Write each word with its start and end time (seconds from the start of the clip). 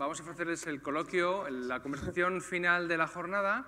Vamos 0.00 0.20
a 0.20 0.22
ofrecerles 0.22 0.64
el 0.68 0.80
coloquio, 0.80 1.50
la 1.50 1.82
conversación 1.82 2.40
final 2.40 2.86
de 2.86 2.96
la 2.96 3.08
jornada 3.08 3.66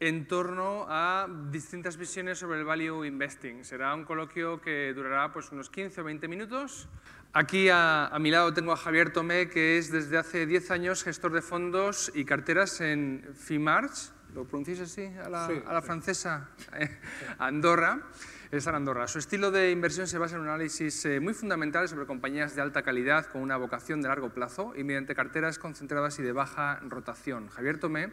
en 0.00 0.26
torno 0.26 0.86
a 0.88 1.28
distintas 1.50 1.98
visiones 1.98 2.38
sobre 2.38 2.60
el 2.60 2.64
value 2.64 3.04
investing. 3.04 3.62
Será 3.62 3.94
un 3.94 4.06
coloquio 4.06 4.62
que 4.62 4.94
durará 4.94 5.34
pues, 5.34 5.52
unos 5.52 5.68
15 5.68 6.00
o 6.00 6.04
20 6.04 6.28
minutos. 6.28 6.88
Aquí 7.34 7.68
a, 7.70 8.10
mi 8.20 8.30
lado 8.30 8.54
tengo 8.54 8.72
a 8.72 8.76
Javier 8.78 9.12
Tomé, 9.12 9.50
que 9.50 9.76
es 9.76 9.92
desde 9.92 10.16
hace 10.16 10.46
10 10.46 10.70
años 10.70 11.04
gestor 11.04 11.34
de 11.34 11.42
fondos 11.42 12.10
y 12.14 12.24
carteras 12.24 12.80
en 12.80 13.28
Fimarch, 13.34 14.12
¿lo 14.34 14.44
pronunciáis 14.44 14.80
así? 14.80 15.06
A 15.24 15.28
la, 15.28 15.82
francesa, 15.82 16.48
Andorra. 17.38 18.02
Es 18.50 18.66
Andorra. 18.66 19.08
Su 19.08 19.18
estilo 19.18 19.50
de 19.50 19.70
inversión 19.70 20.06
se 20.06 20.18
basa 20.18 20.36
en 20.36 20.42
un 20.42 20.48
análisis 20.48 21.04
eh, 21.06 21.18
muy 21.18 21.34
fundamental 21.34 21.88
sobre 21.88 22.06
compañías 22.06 22.54
de 22.54 22.62
alta 22.62 22.82
calidad 22.82 23.26
con 23.26 23.42
una 23.42 23.56
vocación 23.56 24.00
de 24.00 24.08
largo 24.08 24.30
plazo 24.30 24.74
y 24.76 24.84
mediante 24.84 25.14
carteras 25.14 25.58
concentradas 25.58 26.18
y 26.18 26.22
de 26.22 26.32
baja 26.32 26.78
rotación. 26.82 27.48
Javier 27.48 27.78
Tomé 27.78 28.12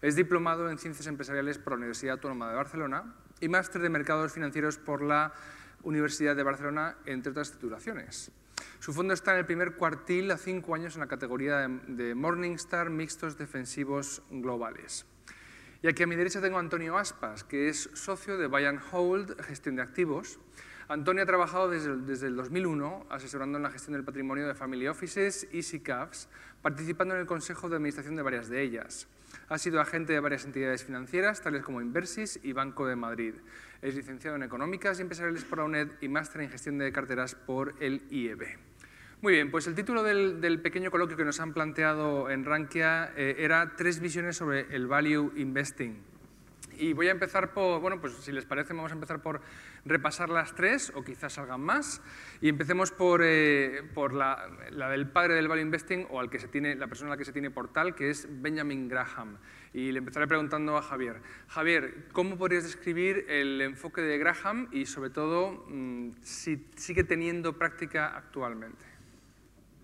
es 0.00 0.16
diplomado 0.16 0.70
en 0.70 0.78
Ciencias 0.78 1.06
Empresariales 1.06 1.58
por 1.58 1.72
la 1.72 1.78
Universidad 1.78 2.14
Autónoma 2.14 2.48
de 2.48 2.56
Barcelona 2.56 3.14
y 3.40 3.48
máster 3.48 3.82
de 3.82 3.90
Mercados 3.90 4.32
Financieros 4.32 4.78
por 4.78 5.02
la 5.02 5.32
Universidad 5.82 6.36
de 6.36 6.42
Barcelona, 6.42 6.96
entre 7.04 7.32
otras 7.32 7.52
titulaciones. 7.52 8.30
Su 8.78 8.92
fondo 8.92 9.12
está 9.12 9.32
en 9.32 9.38
el 9.38 9.46
primer 9.46 9.74
cuartil 9.74 10.30
a 10.30 10.38
cinco 10.38 10.74
años 10.74 10.94
en 10.94 11.00
la 11.00 11.06
categoría 11.06 11.68
de 11.86 12.14
Morningstar 12.14 12.88
Mixtos 12.88 13.36
Defensivos 13.36 14.22
Globales. 14.30 15.06
Y 15.82 15.88
aquí 15.88 16.04
a 16.04 16.06
mi 16.06 16.14
derecha 16.14 16.40
tengo 16.40 16.60
Antonio 16.60 16.96
Aspas, 16.96 17.42
que 17.42 17.68
es 17.68 17.90
socio 17.94 18.38
de 18.38 18.46
Buy 18.46 18.62
Hold, 18.92 19.42
gestión 19.42 19.74
de 19.74 19.82
activos. 19.82 20.38
Antonio 20.86 21.24
ha 21.24 21.26
trabajado 21.26 21.68
desde, 21.70 22.26
el 22.28 22.36
2001 22.36 23.06
asesorando 23.10 23.58
en 23.58 23.64
la 23.64 23.70
gestión 23.70 23.94
del 23.94 24.04
patrimonio 24.04 24.46
de 24.46 24.54
Family 24.54 24.86
Offices 24.86 25.48
y 25.50 25.64
SICAFs, 25.64 26.28
participando 26.62 27.14
en 27.14 27.22
el 27.22 27.26
consejo 27.26 27.68
de 27.68 27.76
administración 27.76 28.14
de 28.14 28.22
varias 28.22 28.48
de 28.48 28.62
ellas. 28.62 29.08
Ha 29.48 29.58
sido 29.58 29.80
agente 29.80 30.12
de 30.12 30.20
varias 30.20 30.44
entidades 30.44 30.84
financieras, 30.84 31.42
tales 31.42 31.64
como 31.64 31.80
Inversis 31.80 32.38
y 32.44 32.52
Banco 32.52 32.86
de 32.86 32.94
Madrid. 32.94 33.34
Es 33.80 33.96
licenciado 33.96 34.36
en 34.36 34.44
Económicas 34.44 35.00
y 35.00 35.02
Empresariales 35.02 35.42
por 35.44 35.58
la 35.58 35.64
UNED 35.64 35.88
y 36.00 36.08
máster 36.08 36.42
en 36.42 36.50
Gestión 36.50 36.78
de 36.78 36.92
Carteras 36.92 37.34
por 37.34 37.74
el 37.80 38.02
IEB. 38.08 38.71
Muy 39.22 39.34
bien, 39.34 39.52
pues 39.52 39.68
el 39.68 39.76
título 39.76 40.02
del, 40.02 40.60
pequeño 40.62 40.90
coloquio 40.90 41.16
que 41.16 41.24
nos 41.24 41.38
han 41.38 41.54
planteado 41.54 42.28
en 42.28 42.44
Rankia 42.44 43.12
eh, 43.16 43.36
era 43.38 43.76
Tres 43.76 44.00
visiones 44.00 44.36
sobre 44.36 44.74
el 44.74 44.88
value 44.88 45.32
investing. 45.36 45.96
Y 46.76 46.92
voy 46.92 47.06
a 47.06 47.12
empezar 47.12 47.52
por, 47.52 47.80
bueno, 47.80 48.00
pues 48.00 48.14
si 48.14 48.32
les 48.32 48.44
parece 48.46 48.74
vamos 48.74 48.90
a 48.90 48.94
empezar 48.94 49.22
por 49.22 49.40
repasar 49.84 50.28
las 50.28 50.56
tres, 50.56 50.90
o 50.96 51.04
quizás 51.04 51.34
salgan 51.34 51.60
más. 51.60 52.02
Y 52.40 52.48
empecemos 52.48 52.90
por, 52.90 53.20
eh, 53.22 53.84
por 53.94 54.12
la, 54.12 54.48
del 54.90 55.08
padre 55.08 55.34
del 55.34 55.46
value 55.46 55.62
investing, 55.62 56.08
o 56.10 56.18
al 56.18 56.28
que 56.28 56.40
se 56.40 56.48
tiene, 56.48 56.74
la 56.74 56.88
persona 56.88 57.10
a 57.10 57.14
la 57.14 57.16
que 57.16 57.24
se 57.24 57.32
tiene 57.32 57.52
portal, 57.52 57.94
que 57.94 58.10
es 58.10 58.26
Benjamin 58.28 58.88
Graham. 58.88 59.38
Y 59.72 59.92
le 59.92 59.98
empezaré 59.98 60.26
preguntando 60.26 60.76
a 60.76 60.82
Javier. 60.82 61.22
Javier, 61.46 62.08
¿cómo 62.10 62.36
podrías 62.36 62.64
describir 62.64 63.24
el 63.28 63.60
enfoque 63.60 64.00
de 64.00 64.18
Graham 64.18 64.68
y 64.72 64.86
sobre 64.86 65.10
todo 65.10 65.64
mm, 65.68 66.10
si 66.22 66.66
sigue 66.74 67.04
teniendo 67.04 67.56
práctica 67.56 68.16
actualmente? 68.16 68.91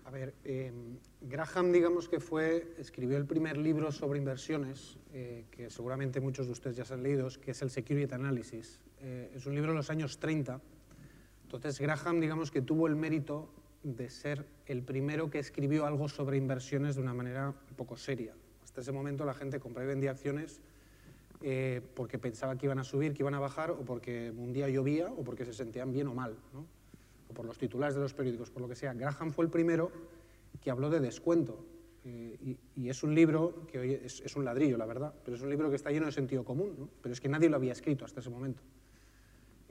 A 0.09 0.11
ver, 0.11 0.33
em, 0.43 0.97
Graham, 1.21 1.71
digamos 1.71 2.09
que 2.09 2.19
fue, 2.19 2.73
escribió 2.79 3.15
el 3.15 3.27
primer 3.27 3.57
libro 3.57 3.91
sobre 3.91 4.17
inversiones, 4.17 4.97
eh, 5.13 5.45
que 5.51 5.69
seguramente 5.69 6.19
muchos 6.19 6.47
de 6.47 6.53
ustedes 6.53 6.77
ya 6.77 6.83
se 6.83 6.95
han 6.95 7.03
leído, 7.03 7.29
que 7.39 7.51
es 7.51 7.61
el 7.61 7.69
Security 7.69 8.11
Analysis. 8.11 8.79
Eh, 9.01 9.31
es 9.35 9.45
un 9.45 9.53
libro 9.53 9.69
de 9.69 9.77
los 9.77 9.91
años 9.91 10.17
30. 10.17 10.59
Entonces, 11.43 11.79
Graham, 11.79 12.19
digamos 12.21 12.49
que 12.49 12.63
tuvo 12.63 12.87
el 12.87 12.95
mérito 12.95 13.53
de 13.83 14.09
ser 14.09 14.47
el 14.65 14.81
primero 14.81 15.29
que 15.29 15.37
escribió 15.37 15.85
algo 15.85 16.09
sobre 16.09 16.37
inversiones 16.37 16.95
de 16.95 17.03
una 17.03 17.13
manera 17.13 17.53
poco 17.75 17.95
seria. 17.95 18.33
Hasta 18.63 18.81
ese 18.81 18.91
momento 18.91 19.25
la 19.25 19.35
gente 19.35 19.59
compraba 19.59 19.85
y 19.85 19.89
vendía 19.89 20.09
acciones 20.09 20.59
eh, 21.43 21.81
porque 21.93 22.17
pensaba 22.17 22.57
que 22.57 22.65
iban 22.65 22.79
a 22.79 22.83
subir, 22.83 23.13
que 23.13 23.21
iban 23.21 23.35
a 23.35 23.39
bajar, 23.39 23.69
o 23.69 23.85
porque 23.85 24.33
un 24.35 24.53
día 24.53 24.69
llovía, 24.69 25.11
o 25.11 25.23
porque 25.23 25.45
se 25.45 25.53
sentían 25.53 25.93
bien 25.93 26.07
o 26.07 26.15
mal. 26.15 26.35
¿no? 26.51 26.78
O 27.29 27.33
por 27.33 27.45
los 27.45 27.57
titulares 27.57 27.95
de 27.95 28.01
los 28.01 28.13
periódicos, 28.13 28.49
por 28.49 28.61
lo 28.61 28.67
que 28.67 28.75
sea, 28.75 28.93
Graham 28.93 29.31
fue 29.31 29.45
el 29.45 29.51
primero 29.51 29.91
que 30.61 30.71
habló 30.71 30.89
de 30.89 30.99
descuento. 30.99 31.65
Eh, 32.05 32.57
y, 32.75 32.89
es 32.89 33.03
un 33.03 33.13
libro 33.13 33.67
que 33.67 33.77
hoy 33.77 33.93
es, 33.93 34.35
un 34.35 34.45
ladrillo, 34.45 34.77
la 34.77 34.85
verdad, 34.85 35.13
pero 35.23 35.35
es 35.35 35.43
un 35.43 35.49
libro 35.49 35.69
que 35.69 35.75
está 35.75 35.91
lleno 35.91 36.05
de 36.05 36.11
sentido 36.11 36.43
común, 36.43 36.75
¿no? 36.77 36.89
pero 37.01 37.13
es 37.13 37.19
que 37.19 37.27
nadie 37.27 37.49
lo 37.49 37.57
había 37.57 37.73
escrito 37.73 38.05
hasta 38.05 38.21
ese 38.21 38.29
momento. 38.29 38.63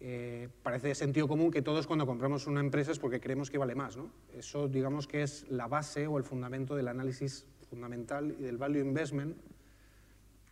Eh, 0.01 0.49
parece 0.63 0.89
de 0.89 0.95
sentido 0.95 1.27
común 1.27 1.51
que 1.51 1.63
todos 1.63 1.89
cuando 1.89 2.07
compramos 2.07 2.47
una 2.47 2.61
empresa 2.61 2.93
es 2.93 3.01
porque 3.01 3.19
creemos 3.19 3.51
que 3.51 3.59
vale 3.59 3.75
más. 3.75 3.97
¿no? 3.97 4.11
Eso 4.37 4.69
digamos 4.69 5.09
que 5.09 5.23
es 5.23 5.51
la 5.51 5.67
base 5.67 6.07
o 6.07 6.19
el 6.19 6.25
fundamento 6.25 6.77
del 6.77 6.87
análisis 6.87 7.47
fundamental 7.69 8.37
y 8.39 8.43
del 8.43 8.59
value 8.59 8.81
investment, 8.81 9.37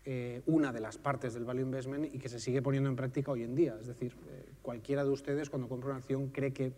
eh, 0.04 0.42
una 0.46 0.72
de 0.72 0.80
las 0.80 0.98
partes 0.98 1.34
del 1.34 1.44
value 1.44 1.62
investment 1.62 2.12
y 2.12 2.18
que 2.18 2.28
se 2.28 2.40
sigue 2.40 2.62
poniendo 2.62 2.88
en 2.88 2.96
práctica 2.96 3.30
hoy 3.30 3.44
en 3.44 3.54
día. 3.54 3.76
Es 3.80 3.86
decir, 3.86 4.16
cualquiera 4.62 5.04
de 5.04 5.10
ustedes 5.10 5.50
cuando 5.50 5.68
compra 5.68 5.90
una 5.90 5.98
acción 5.98 6.28
cree 6.28 6.52
que 6.52 6.72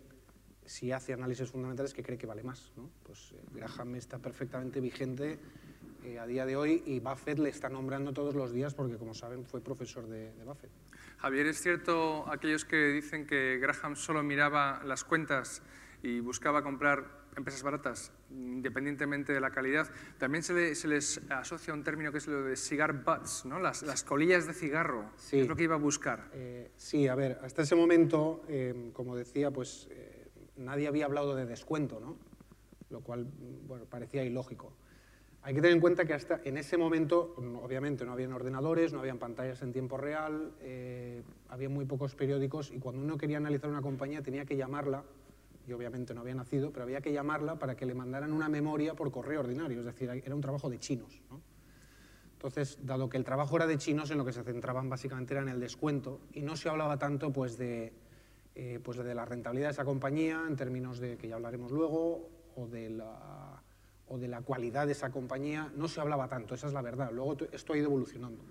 si 0.69 0.91
hace 0.91 1.13
análisis 1.13 1.49
fundamentales 1.49 1.95
que 1.95 2.03
cree 2.03 2.17
que 2.17 2.27
vale 2.27 2.43
más. 2.43 2.71
¿no? 2.77 2.91
Pues 3.03 3.31
eh, 3.31 3.41
Graham 3.53 3.95
está 3.95 4.19
perfectamente 4.19 4.79
vigente 4.79 5.39
eh, 6.03 6.19
a 6.19 6.27
día 6.27 6.45
de 6.45 6.55
hoy 6.55 6.83
y 6.85 6.99
Buffett 6.99 7.39
le 7.39 7.49
está 7.49 7.69
nombrando 7.69 8.13
todos 8.13 8.35
los 8.35 8.53
días 8.53 8.75
porque, 8.75 8.97
como 8.97 9.15
saben, 9.15 9.45
fue 9.45 9.61
profesor 9.61 10.07
de, 10.07 10.31
Buffett. 10.45 10.69
Javier, 11.17 11.47
¿es 11.47 11.59
cierto 11.59 12.29
aquellos 12.31 12.65
que 12.65 12.91
dicen 12.91 13.25
que 13.25 13.57
Graham 13.57 13.95
solo 13.95 14.21
miraba 14.21 14.83
las 14.85 15.03
cuentas 15.03 15.63
y 16.03 16.19
buscaba 16.19 16.61
comprar 16.61 17.17
empresas 17.35 17.63
baratas, 17.63 18.11
independientemente 18.29 19.33
de 19.33 19.39
la 19.39 19.49
calidad, 19.49 19.89
también 20.17 20.43
se, 20.43 20.87
les 20.87 21.21
asocia 21.29 21.73
un 21.73 21.83
término 21.83 22.11
que 22.11 22.19
es 22.19 22.27
lo 22.27 22.43
de 22.43 22.55
cigar 22.55 23.03
butts, 23.03 23.45
¿no? 23.45 23.59
las, 23.59 23.81
las 23.83 24.03
colillas 24.03 24.45
de 24.45 24.53
cigarro, 24.53 25.09
sí. 25.15 25.39
es 25.39 25.47
lo 25.47 25.55
que 25.55 25.63
iba 25.63 25.75
a 25.75 25.79
buscar. 25.79 26.29
Eh, 26.33 26.71
sí, 26.75 27.07
a 27.07 27.15
ver, 27.15 27.39
hasta 27.43 27.63
ese 27.63 27.75
momento, 27.75 28.43
como 28.93 29.15
decía, 29.15 29.51
pues 29.51 29.87
nadie 30.59 30.87
había 30.87 31.05
hablado 31.05 31.35
de 31.35 31.45
descuento, 31.45 31.99
¿no? 31.99 32.15
lo 32.89 33.01
cual 33.01 33.27
bueno, 33.67 33.85
parecía 33.85 34.23
ilógico. 34.23 34.73
Hay 35.41 35.53
que 35.53 35.61
tener 35.61 35.75
en 35.75 35.81
cuenta 35.81 36.05
que 36.05 36.13
hasta 36.13 36.41
en 36.43 36.57
ese 36.57 36.77
momento, 36.77 37.33
obviamente, 37.63 38.05
no 38.05 38.11
habían 38.11 38.33
ordenadores, 38.33 38.91
no 38.91 38.99
habían 38.99 39.19
pantallas 39.19 39.61
en 39.61 39.71
tiempo 39.71 39.95
real, 39.95 40.51
eh, 40.59 41.23
había 41.47 41.69
muy 41.69 41.85
pocos 41.85 42.13
periódicos 42.15 42.71
y 42.71 42.79
cuando 42.79 43.01
uno 43.01 43.17
quería 43.17 43.37
analizar 43.37 43.69
una 43.69 43.81
compañía 43.81 44.21
tenía 44.21 44.43
que 44.45 44.57
llamarla, 44.57 45.03
y 45.65 45.71
obviamente 45.71 46.13
no 46.15 46.21
había 46.21 46.33
nacido, 46.33 46.71
pero 46.71 46.83
había 46.83 46.99
que 46.99 47.13
llamarla 47.13 47.57
para 47.59 47.75
que 47.75 47.85
le 47.85 47.93
mandaran 47.93 48.33
una 48.33 48.49
memoria 48.49 48.95
por 48.95 49.11
correo 49.11 49.41
ordinario, 49.41 49.79
es 49.79 49.85
decir, 49.85 50.09
era 50.09 50.35
un 50.35 50.41
trabajo 50.41 50.69
de 50.69 50.79
chinos. 50.79 51.21
Entonces, 52.33 52.79
dado 52.81 53.07
que 53.07 53.17
el 53.17 53.23
trabajo 53.23 53.55
era 53.55 53.67
de 53.67 53.77
chinos, 53.77 54.09
en 54.11 54.17
lo 54.17 54.25
que 54.25 54.33
se 54.33 54.43
centraban 54.43 54.89
básicamente 54.89 55.33
era 55.35 55.43
en 55.43 55.49
el 55.49 55.59
descuento 55.59 56.21
y 56.33 56.41
no 56.41 56.55
se 56.55 56.69
hablaba 56.69 56.97
tanto 56.97 57.31
pues, 57.31 57.57
de, 57.57 57.93
eh, 58.61 58.77
pues 58.83 58.97
de 58.97 59.15
la 59.15 59.23
rentabilidad 59.23 59.69
de 59.69 59.71
esa 59.71 59.85
compañía 59.85 60.43
en 60.45 60.57
términos 60.57 60.99
de, 60.99 61.15
que 61.15 61.29
ya 61.29 61.35
hablaremos 61.35 61.71
luego, 61.71 62.29
o 62.57 62.67
de, 62.67 62.89
la, 62.89 63.63
o 64.09 64.17
de 64.17 64.27
la 64.27 64.41
cualidad 64.41 64.85
de 64.85 64.91
esa 64.91 65.11
compañía, 65.11 65.71
no 65.77 65.87
se 65.87 66.01
hablaba 66.01 66.27
tanto, 66.27 66.55
esa 66.55 66.67
es 66.67 66.73
la 66.73 66.81
verdad. 66.81 67.09
Luego 67.13 67.37
esto 67.53 67.71
ha 67.71 67.77
ido 67.77 67.85
evolucionando. 67.85 68.43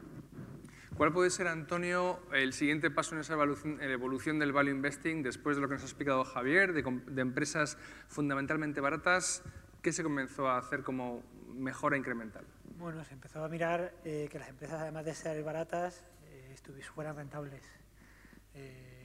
¿Cuál 0.97 1.13
puede 1.13 1.29
ser, 1.29 1.47
Antonio, 1.47 2.21
el 2.33 2.55
siguiente 2.55 2.91
paso 2.91 3.17
en 3.17 3.21
esa 3.21 3.35
evolución, 3.35 4.39
del 4.39 4.51
value 4.51 4.71
investing 4.71 5.23
después 5.23 5.57
de 5.57 5.61
lo 5.61 5.69
que 5.69 5.75
nos 5.75 5.83
ha 5.83 5.87
explicado 5.87 6.25
Javier, 6.25 6.73
de, 6.73 7.21
empresas 7.21 7.77
fundamentalmente 8.07 8.81
baratas? 8.81 9.43
¿Qué 9.83 9.93
se 9.93 10.03
comenzó 10.03 10.49
a 10.49 10.57
hacer 10.57 10.83
como 10.85 11.23
mejora 11.53 11.99
incremental? 11.99 12.47
Bueno, 12.79 13.05
se 13.05 13.13
empezó 13.13 13.45
a 13.45 13.49
mirar 13.51 13.93
eh, 14.07 14.27
que 14.33 14.39
las 14.39 14.49
empresas, 14.49 14.81
además 14.81 15.05
de 15.05 15.15
ser 15.15 15.43
baratas, 15.45 16.03
eh, 16.31 16.57
fueran 16.95 17.15
rentables. 17.15 17.63
Eh, 18.55 18.98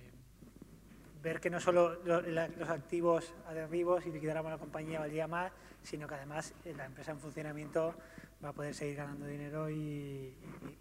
ver 1.23 1.39
que 1.39 1.49
no 1.49 1.59
solo 1.59 1.95
los 2.03 2.69
activos 2.69 3.33
adhesivos 3.47 4.05
y 4.05 4.11
liquidáramos 4.11 4.51
la 4.51 4.57
compañía 4.57 4.99
valía 4.99 5.25
más, 5.25 5.53
sino 5.81 6.05
que 6.05 6.15
además 6.15 6.53
eh, 6.65 6.73
la 6.75 6.85
empresa 6.85 7.11
en 7.11 7.19
funcionamiento 7.19 7.95
va 8.43 8.49
a 8.49 8.53
poder 8.53 8.75
seguir 8.75 8.97
ganando 8.97 9.25
dinero 9.25 9.69
y, 9.69 10.33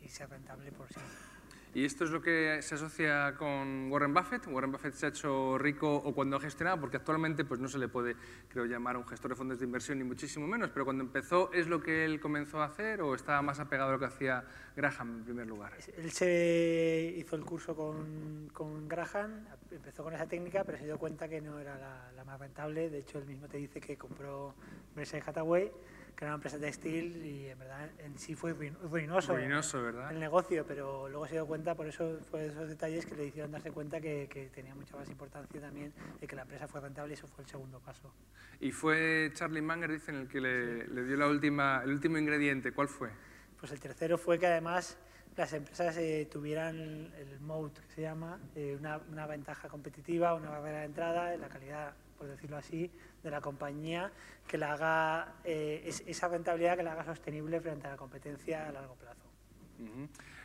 ser 0.09 0.29
rentable 0.29 0.71
por 0.73 0.89
siempre. 0.89 1.32
¿Y 1.75 1.87
esto 1.87 2.05
es 2.05 2.11
lo 2.11 2.21
que 2.21 2.61
se 2.61 2.75
asocia 2.75 3.35
con 3.39 3.91
Warren 3.91 4.13
Buffett? 4.13 4.47
¿Warren 4.47 4.71
Buffett 4.71 4.93
se 4.93 5.07
ha 5.07 5.09
hecho 5.09 5.57
rico 5.57 5.91
o 5.91 6.15
cuando 6.15 6.37
ha 6.37 6.41
gestionado? 6.41 6.79
Porque 6.79 6.99
actualmente 6.99 7.47
pues, 7.47 7.61
no 7.61 7.69
se 7.69 7.79
le 7.79 7.89
puede, 7.89 8.15
creo, 8.49 8.67
llamar 8.67 8.99
un 8.99 9.07
gestor 9.07 9.31
de 9.31 9.37
fondos 9.37 9.59
de 9.59 9.65
inversión, 9.65 9.97
ni 9.97 10.05
muchísimo 10.05 10.47
menos, 10.47 10.69
pero 10.69 10.85
cuando 10.85 11.03
empezó, 11.03 11.51
¿es 11.51 11.69
lo 11.69 11.83
que 11.83 12.05
él 12.05 12.21
comenzó 12.21 12.61
a 12.61 12.67
hacer 12.67 13.01
o 13.01 13.15
estaba 13.15 13.41
más 13.41 13.59
apegado 13.59 13.89
a 13.89 13.93
lo 13.95 13.99
que 13.99 14.05
hacía 14.05 14.45
Graham 14.77 15.21
en 15.21 15.25
primer 15.25 15.47
lugar? 15.47 15.73
Él 15.97 16.11
se 16.11 17.15
hizo 17.17 17.37
el 17.37 17.45
curso 17.45 17.75
con, 17.75 18.51
con 18.53 18.87
Graham, 18.87 19.47
empezó 19.71 20.05
con 20.05 20.13
esa 20.13 20.27
técnica, 20.27 20.65
pero 20.65 20.77
se 20.77 20.85
dio 20.85 20.99
cuenta 20.99 21.27
que 21.27 21.41
no 21.41 21.59
era 21.59 21.79
la, 22.15 22.25
más 22.25 22.39
rentable. 22.39 22.91
De 22.91 22.99
hecho, 22.99 23.19
él 23.19 23.25
mismo 23.25 23.49
te 23.49 23.57
dice 23.57 23.81
que 23.81 23.97
compró 23.97 24.55
Berkshire 24.95 25.25
Hathaway 25.27 25.73
que 26.17 26.25
era 26.25 26.33
una 26.33 26.37
empresa 26.37 26.59
textil 26.59 27.25
y 27.25 27.49
en 27.49 27.59
verdad 27.59 27.91
en 27.99 28.19
sí 28.19 28.35
fue 28.35 28.53
ruinoso, 28.53 29.35
ruinoso 29.35 29.83
¿verdad? 29.83 30.13
el 30.13 30.21
negocio, 30.21 30.65
pero 30.67 31.09
luego 31.09 31.27
se 31.27 31.35
dio 31.35 31.47
cuenta, 31.47 31.75
por 31.75 31.87
eso 31.87 32.19
fue 32.31 32.47
esos 32.47 32.69
detalles 32.69 33.07
que 33.07 33.15
le 33.15 33.27
hicieron 33.27 33.51
darse 33.51 33.71
cuenta 33.71 34.01
que, 34.01 34.29
que 34.31 34.49
tenía 34.49 34.75
mucha 34.75 34.97
más 34.97 35.09
importancia 35.09 35.61
también 35.61 35.93
y 36.21 36.27
que 36.27 36.37
la 36.37 36.43
empresa 36.43 36.69
fue 36.69 36.81
rentable 36.81 37.13
y 37.13 37.15
eso 37.15 37.27
fue 37.27 37.45
el 37.45 37.51
segundo 37.51 37.81
paso. 37.81 38.13
Y 38.61 38.71
fue 38.73 39.31
Charlie 39.35 39.63
Manger, 39.63 39.91
dicen, 39.91 40.15
el 40.15 40.29
que 40.29 40.41
le, 40.41 40.87
le 40.87 41.05
dio 41.05 41.17
la 41.17 41.29
última, 41.29 41.83
el 41.85 41.91
último 41.91 42.19
ingrediente. 42.19 42.73
¿Cuál 42.73 42.89
fue? 42.89 43.11
Pues 43.59 43.73
el 43.73 43.81
tercero 43.81 44.19
fue 44.19 44.39
que 44.39 44.47
además 44.47 44.99
las 45.37 45.53
empresas 45.53 45.97
eh, 45.97 46.29
tuvieran 46.31 46.77
el 47.17 47.41
moat, 47.41 47.79
que 47.79 47.95
se 47.95 48.03
llama, 48.03 48.39
eh, 48.55 48.77
una, 48.79 48.99
una, 49.11 49.27
ventaja 49.27 49.69
competitiva, 49.69 50.35
una 50.35 50.51
barrera 50.51 50.81
de 50.81 50.85
entrada, 50.85 51.37
la 51.37 51.49
calidad, 51.49 51.95
por 52.23 52.31
decirlo 52.31 52.57
así, 52.57 52.89
de 53.25 53.31
la 53.33 53.41
compañía, 53.41 54.13
que 54.47 54.57
la 54.57 54.75
haga, 54.75 55.35
eh, 55.43 55.83
es, 55.85 56.05
esa 56.07 56.29
rentabilidad 56.29 56.77
que 56.77 56.85
la 56.85 56.93
haga 56.93 57.05
sostenible 57.05 57.61
frente 57.61 57.89
a 57.89 57.91
la 57.91 57.97
competencia 57.97 58.69
a 58.69 58.71
largo 58.71 58.95
plazo. 58.95 59.27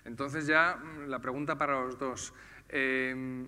Entonces 0.04 0.48
ya 0.48 0.76
mm, 0.76 1.08
la 1.08 1.20
pregunta 1.20 1.56
para 1.56 1.80
los 1.80 2.00
dos. 2.00 2.34
Eh, 2.70 3.46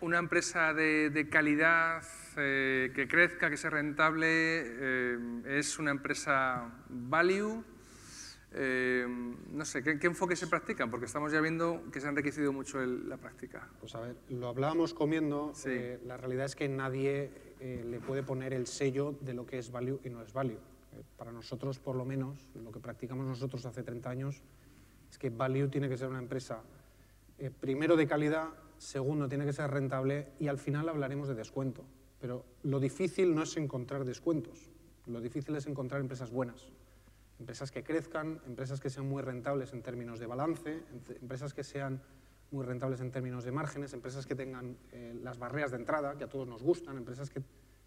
una 0.00 0.18
empresa 0.18 0.74
de, 0.74 1.10
de 1.10 1.28
calidad 1.28 2.04
eh, 2.36 2.92
que 2.94 3.08
crezca, 3.08 3.50
que 3.50 3.56
sea 3.56 3.70
rentable, 3.70 5.58
es 5.58 5.80
una 5.80 5.90
empresa 5.90 6.72
value, 6.88 7.64
eh, 8.58 9.06
no 9.50 9.64
sé, 9.66 9.82
¿qué, 9.82 9.98
¿qué, 9.98 10.06
enfoque 10.06 10.34
se 10.34 10.46
practican? 10.46 10.90
Porque 10.90 11.04
estamos 11.04 11.30
ya 11.30 11.42
viendo 11.42 11.82
que 11.92 12.00
se 12.00 12.06
ha 12.06 12.10
enriquecido 12.10 12.54
mucho 12.54 12.80
el, 12.80 13.06
la 13.06 13.18
práctica. 13.18 13.68
Pues 13.80 13.94
a 13.94 14.00
ver, 14.00 14.16
lo 14.30 14.48
hablábamos 14.48 14.94
comiendo, 14.94 15.52
sí. 15.54 15.68
eh, 15.70 16.00
la 16.06 16.16
realidad 16.16 16.46
es 16.46 16.56
que 16.56 16.66
nadie 16.66 17.30
eh, 17.60 17.84
le 17.84 18.00
puede 18.00 18.22
poner 18.22 18.52
el 18.52 18.66
sello 18.66 19.14
de 19.20 19.34
lo 19.34 19.46
que 19.46 19.58
es 19.58 19.70
value 19.70 20.00
y 20.04 20.10
no 20.10 20.22
es 20.22 20.32
value. 20.32 20.58
Eh, 20.92 21.02
para 21.16 21.32
nosotros, 21.32 21.78
por 21.78 21.96
lo 21.96 22.04
menos, 22.04 22.38
lo 22.54 22.70
que 22.70 22.80
practicamos 22.80 23.26
nosotros 23.26 23.64
hace 23.66 23.82
30 23.82 24.10
años, 24.10 24.42
es 25.10 25.18
que 25.18 25.30
value 25.30 25.68
tiene 25.68 25.88
que 25.88 25.96
ser 25.96 26.08
una 26.08 26.18
empresa, 26.18 26.62
eh, 27.38 27.50
primero 27.50 27.96
de 27.96 28.06
calidad, 28.06 28.48
segundo 28.78 29.28
tiene 29.28 29.44
que 29.44 29.52
ser 29.52 29.70
rentable 29.70 30.28
y 30.38 30.48
al 30.48 30.58
final 30.58 30.88
hablaremos 30.88 31.28
de 31.28 31.34
descuento. 31.34 31.84
Pero 32.20 32.44
lo 32.62 32.80
difícil 32.80 33.34
no 33.34 33.42
es 33.42 33.56
encontrar 33.56 34.04
descuentos, 34.04 34.70
lo 35.06 35.20
difícil 35.20 35.54
es 35.56 35.66
encontrar 35.66 36.00
empresas 36.00 36.30
buenas 36.30 36.66
empresas 37.38 37.70
que 37.70 37.82
crezcan, 37.82 38.40
empresas 38.46 38.80
que 38.80 38.90
sean 38.90 39.08
muy 39.08 39.22
rentables 39.22 39.72
en 39.72 39.82
términos 39.82 40.18
de 40.18 40.26
balance, 40.26 40.82
empresas 41.20 41.54
que 41.54 41.64
sean 41.64 42.00
muy 42.50 42.64
rentables 42.64 43.00
en 43.00 43.10
términos 43.10 43.44
de 43.44 43.52
márgenes, 43.52 43.92
empresas 43.92 44.26
que 44.26 44.34
tengan 44.34 44.76
eh, 44.92 45.18
las 45.22 45.38
barreras 45.38 45.70
de 45.70 45.78
entrada, 45.78 46.16
que 46.16 46.24
a 46.24 46.28
todos 46.28 46.46
nos 46.46 46.62
gustan, 46.62 46.96
empresas 46.96 47.30
que 47.30 47.42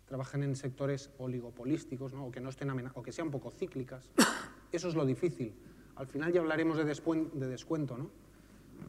trabajen 0.06 0.44
en 0.44 0.56
sectores 0.56 1.12
oligopolísticos 1.20 2.14
¿no? 2.14 2.26
o, 2.26 2.32
que 2.32 2.42
no 2.42 2.50
estén 2.50 2.70
o 2.94 3.04
que 3.04 3.12
sean 3.12 3.32
poco 3.32 3.52
cíclicas. 3.52 4.10
Eso 4.72 4.90
es 4.90 4.96
lo 4.96 5.06
difícil. 5.06 5.56
Al 5.96 6.08
final 6.08 6.32
ya 6.32 6.42
hablaremos 6.42 6.78
de, 6.78 6.84
de 6.86 7.48
descuento, 7.48 7.98
¿no? 7.98 8.10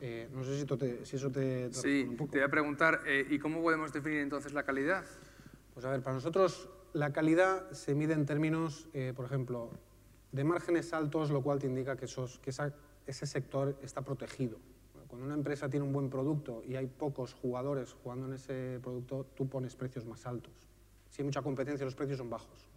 Eh, 0.01 0.29
no 0.33 0.45
sé 0.45 0.59
si, 0.59 0.65
te, 0.65 1.05
si, 1.05 1.17
eso 1.17 1.31
te... 1.31 1.73
Sí, 1.73 2.07
un 2.09 2.17
poco. 2.17 2.31
te 2.31 2.39
voy 2.39 2.47
a 2.47 2.51
preguntar, 2.51 3.01
eh, 3.07 3.27
¿y 3.29 3.39
cómo 3.39 3.61
podemos 3.61 3.93
definir 3.93 4.21
entonces 4.21 4.53
la 4.53 4.63
calidad? 4.63 5.05
Pues 5.75 5.85
a 5.85 5.91
ver, 5.91 6.03
para 6.03 6.15
nosotros 6.15 6.69
la 6.93 7.13
calidad 7.13 7.71
se 7.73 7.95
mide 7.95 8.15
en 8.15 8.27
términos, 8.27 8.89
eh, 8.95 9.13
por 9.15 9.25
ejemplo, 9.25 9.71
de 10.33 10.45
márgenes 10.45 10.93
altos, 10.93 11.31
lo 11.31 11.43
cual 11.43 11.59
te 11.59 11.67
indica 11.67 11.97
que, 11.97 12.05
esos, 12.05 12.39
que 12.39 12.51
esa, 12.51 12.73
ese 13.07 13.27
sector 13.27 13.77
está 13.83 14.03
protegido. 14.03 14.59
Cuando 15.11 15.27
una 15.27 15.35
empresa 15.35 15.69
tiene 15.69 15.85
un 15.85 15.93
buen 15.93 16.09
producto 16.09 16.63
y 16.65 16.77
hay 16.77 16.87
pocos 16.87 17.35
jugadores 17.35 17.93
jugando 17.93 18.27
en 18.27 18.35
ese 18.35 18.79
producto, 18.81 19.27
tú 19.35 19.49
pones 19.49 19.75
precios 19.75 20.07
más 20.07 20.25
altos. 20.25 20.53
Si 21.09 21.21
hay 21.21 21.27
mucha 21.27 21.43
competencia, 21.43 21.85
los 21.85 21.97
precios 21.97 22.19
son 22.19 22.31
bajos. 22.31 22.71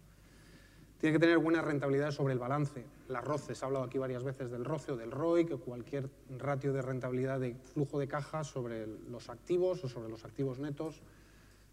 Tiene 0.98 1.14
que 1.14 1.20
tener 1.20 1.38
buena 1.38 1.62
rentabilidad 1.62 2.10
sobre 2.10 2.32
el 2.32 2.40
balance. 2.40 2.84
Las 3.06 3.22
ROCE, 3.22 3.54
se 3.54 3.64
ha 3.64 3.68
hablado 3.68 3.84
aquí 3.84 3.98
varias 3.98 4.24
veces 4.24 4.50
del 4.50 4.64
ROCE 4.64 4.92
o 4.92 4.96
del 4.96 5.12
ROIC, 5.12 5.52
o 5.52 5.60
cualquier 5.60 6.10
ratio 6.36 6.72
de 6.72 6.82
rentabilidad 6.82 7.38
de 7.38 7.54
flujo 7.54 8.00
de 8.00 8.08
caja 8.08 8.42
sobre 8.42 8.88
los 9.08 9.28
activos 9.28 9.84
o 9.84 9.88
sobre 9.88 10.08
los 10.08 10.24
activos 10.24 10.58
netos. 10.58 11.02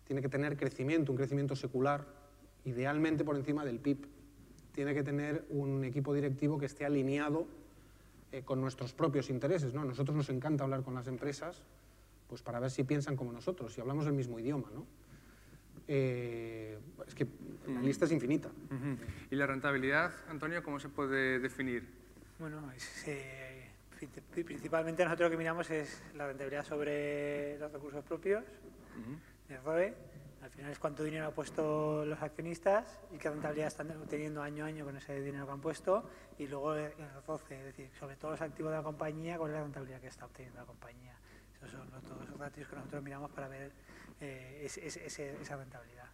Tiene 0.04 0.22
que 0.22 0.30
tener 0.30 0.58
crecimiento, 0.58 1.12
un 1.12 1.18
crecimiento 1.18 1.56
secular, 1.56 2.06
idealmente 2.66 3.26
por 3.26 3.36
encima 3.36 3.66
del 3.66 3.80
PIB 3.80 4.06
tiene 4.72 4.94
que 4.94 5.04
tener 5.04 5.46
un 5.50 5.84
equipo 5.84 6.14
directivo 6.14 6.58
que 6.58 6.66
esté 6.66 6.86
alineado 6.86 7.48
eh, 8.32 8.44
con 8.44 8.62
nuestros 8.62 8.94
propios 8.94 9.30
intereses. 9.30 9.74
¿no? 9.74 9.82
A 9.82 9.86
nosotros 9.86 10.16
nos 10.16 10.30
encanta 10.30 10.64
hablar 10.64 10.84
con 10.84 10.94
las 10.94 11.08
empresas 11.08 11.62
pues 12.28 12.42
para 12.42 12.62
ver 12.62 12.72
si 12.72 12.86
piensan 12.86 13.18
como 13.18 13.34
nosotros, 13.34 13.74
si 13.74 13.82
hablamos 13.82 14.08
el 14.08 14.14
mismo 14.14 14.40
idioma. 14.40 14.70
¿no? 14.74 14.86
Eh, 15.88 16.80
es 17.06 17.14
que 17.14 17.28
la 17.68 17.82
lista 17.82 18.06
es 18.06 18.12
infinita. 18.12 18.48
Uh 18.48 18.74
-huh. 18.74 18.98
¿Y 19.32 19.36
la 19.36 19.48
rentabilidad, 19.48 20.14
Antonio, 20.30 20.64
cómo 20.64 20.80
se 20.80 20.88
puede 20.88 21.40
definir? 21.40 21.86
Bueno, 22.40 22.72
es, 22.72 23.08
eh, 23.08 23.68
principalmente 24.34 25.04
nosotros 25.04 25.28
lo 25.28 25.32
que 25.32 25.38
miramos 25.38 25.70
es 25.70 26.02
la 26.16 26.28
rentabilidad 26.28 26.66
sobre 26.66 27.58
los 27.60 27.72
recursos 27.72 28.06
propios, 28.06 28.44
uh 28.46 29.52
-huh. 29.52 29.54
el 29.56 29.64
ROE, 29.64 29.94
al 30.42 30.50
final 30.50 30.72
es 30.72 30.80
cuánto 30.80 31.04
dinero 31.04 31.28
han 31.28 31.34
puesto 31.34 32.04
los 32.06 32.22
accionistas 32.22 33.00
y 33.14 33.18
qué 33.18 33.30
rentabilidad 33.30 33.68
están 33.68 33.92
obteniendo 33.92 34.42
año 34.42 34.66
a 34.66 34.68
año 34.68 34.86
con 34.86 34.98
ese 34.98 35.22
dinero 35.22 35.46
que 35.46 35.52
han 35.52 35.62
puesto 35.62 36.10
y 36.38 36.48
luego 36.48 36.74
el 36.74 36.92
ROCE, 37.28 37.60
es 37.60 37.66
decir, 37.66 37.90
sobre 38.00 38.16
todos 38.16 38.34
los 38.34 38.42
activos 38.42 38.72
de 38.72 38.78
la 38.78 38.84
compañía, 38.84 39.38
cuál 39.38 39.52
es 39.52 39.58
la 39.58 39.64
rentabilidad 39.64 40.02
que 40.02 40.08
está 40.08 40.26
obteniendo 40.26 40.60
la 40.60 40.66
compañía. 40.66 41.14
Esos 41.56 41.72
son 41.72 41.92
los, 41.92 42.04
todos 42.04 42.28
los 42.28 42.40
ratios 42.40 42.68
que 42.68 42.76
nosotros 42.76 43.04
miramos 43.04 43.30
para 43.32 43.48
ver 43.48 43.72
eh, 44.20 44.66
esa 44.66 45.58
rentabilidad. 45.58 46.06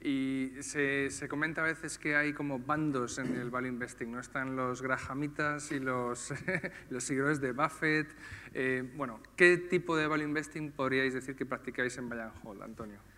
Y 0.00 0.52
se, 0.60 1.10
se, 1.10 1.28
comenta 1.28 1.62
a 1.62 1.64
veces 1.64 1.98
que 1.98 2.16
hay 2.16 2.32
como 2.32 2.58
bandos 2.58 3.18
en 3.18 3.34
el 3.36 3.50
value 3.50 3.68
investing, 3.68 4.12
¿no? 4.12 4.20
Están 4.20 4.54
los 4.54 4.82
grahamitas 4.82 5.70
y 5.72 5.80
los, 5.80 6.32
los 6.90 7.04
seguidores 7.04 7.40
de 7.40 7.52
Buffett. 7.52 8.08
Eh, 8.52 8.88
bueno, 8.96 9.20
¿qué 9.36 9.58
tipo 9.58 9.96
de 9.96 10.06
value 10.06 10.24
investing 10.24 10.72
podríais 10.72 11.14
decir 11.14 11.34
que 11.36 11.46
practicáis 11.46 11.96
en 11.98 12.12
and 12.12 12.32
Hold, 12.44 12.62
Antonio? 12.62 13.13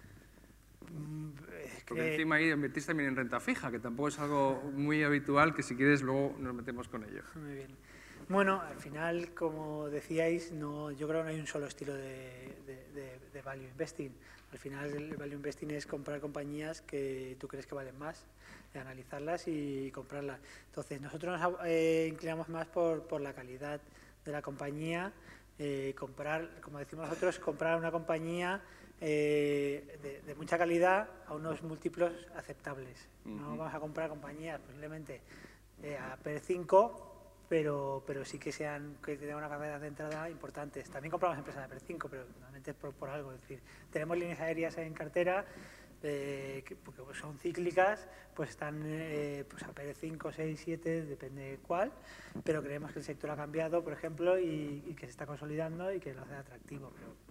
Porque 1.86 2.02
que... 2.02 2.12
encima 2.12 2.36
ahí 2.36 2.50
invertís 2.50 2.86
también 2.86 3.10
en 3.10 3.16
renta 3.16 3.40
fija, 3.40 3.70
que 3.70 3.78
tampoco 3.78 4.08
es 4.08 4.18
algo 4.18 4.62
muy 4.74 5.02
habitual, 5.02 5.54
que 5.54 5.62
si 5.62 5.76
quieres 5.76 6.02
luego 6.02 6.36
nos 6.38 6.54
metemos 6.54 6.88
con 6.88 7.04
ello. 7.04 7.22
Muy 7.34 7.54
bien. 7.54 7.76
Bueno, 8.28 8.60
al 8.60 8.78
final, 8.78 9.34
como 9.34 9.88
decíais, 9.88 10.50
no, 10.50 10.90
yo 10.90 11.06
creo 11.06 11.20
que 11.20 11.24
no 11.24 11.30
hay 11.30 11.40
un 11.40 11.46
solo 11.46 11.66
estilo 11.66 11.94
de, 11.94 12.56
de, 12.66 12.86
de, 12.92 13.18
de, 13.32 13.42
value 13.42 13.68
investing. 13.68 14.10
Al 14.50 14.58
final, 14.58 14.90
el 14.90 15.16
value 15.16 15.34
investing 15.34 15.70
es 15.70 15.86
comprar 15.86 16.20
compañías 16.20 16.80
que 16.82 17.36
tú 17.38 17.46
crees 17.46 17.66
que 17.66 17.76
valen 17.76 17.96
más, 17.98 18.24
analizarlas 18.74 19.46
y 19.46 19.90
comprarlas. 19.92 20.40
Entonces, 20.66 21.00
nosotros 21.00 21.40
nos 21.40 21.54
eh, 21.66 22.08
inclinamos 22.10 22.48
más 22.48 22.66
por, 22.66 23.06
por 23.06 23.20
la 23.20 23.32
calidad 23.32 23.80
de 24.24 24.32
la 24.32 24.42
compañía, 24.42 25.12
eh, 25.58 25.94
comprar, 25.96 26.60
como 26.60 26.78
decimos 26.78 27.08
nosotros, 27.08 27.38
comprar 27.38 27.78
una 27.78 27.90
compañía 27.90 28.60
eh, 29.00 29.98
de, 30.02 30.22
de, 30.22 30.34
mucha 30.34 30.56
calidad 30.56 31.08
a 31.26 31.34
unos 31.34 31.62
múltiplos 31.62 32.12
aceptables. 32.34 33.08
Uh 33.24 33.30
-huh. 33.30 33.40
No 33.40 33.56
vamos 33.56 33.74
a 33.74 33.80
comprar 33.80 34.08
compañías 34.08 34.60
posiblemente 34.60 35.20
eh, 35.82 35.98
a 35.98 36.18
PER5, 36.22 36.92
pero, 37.48 38.02
pero 38.06 38.24
sí 38.24 38.38
que 38.38 38.52
sean 38.52 38.96
que 39.04 39.16
tengan 39.16 39.36
una 39.36 39.48
carrera 39.48 39.78
de 39.78 39.88
entrada 39.88 40.30
importantes. 40.30 40.88
También 40.90 41.10
compramos 41.10 41.38
empresas 41.38 41.64
a 41.64 41.74
PER5, 41.74 42.08
pero 42.10 42.24
normalmente 42.24 42.70
es 42.70 42.76
por, 42.76 42.92
por, 42.94 43.10
algo. 43.10 43.32
Es 43.32 43.40
decir, 43.42 43.60
tenemos 43.92 44.16
líneas 44.16 44.40
aéreas 44.40 44.76
en 44.78 44.94
cartera 44.94 45.44
eh, 46.02 46.62
que, 46.66 46.76
porque 46.76 47.02
son 47.14 47.38
cíclicas, 47.38 48.08
pues 48.34 48.50
están 48.50 48.82
eh, 48.86 49.44
pues 49.48 49.62
a 49.62 49.74
PER5, 49.74 50.32
6, 50.32 50.60
7, 50.64 51.04
depende 51.04 51.58
cuál, 51.66 51.92
pero 52.44 52.62
creemos 52.62 52.92
que 52.92 53.00
el 53.00 53.04
sector 53.04 53.30
ha 53.30 53.36
cambiado, 53.36 53.82
por 53.82 53.92
ejemplo, 53.92 54.38
y, 54.38 54.82
y 54.86 54.94
que 54.94 55.06
se 55.06 55.10
está 55.10 55.26
consolidando 55.26 55.92
y 55.92 56.00
que 56.00 56.14
lo 56.14 56.22
hace 56.22 56.34
atractivo. 56.34 56.92
Pero, 56.94 57.25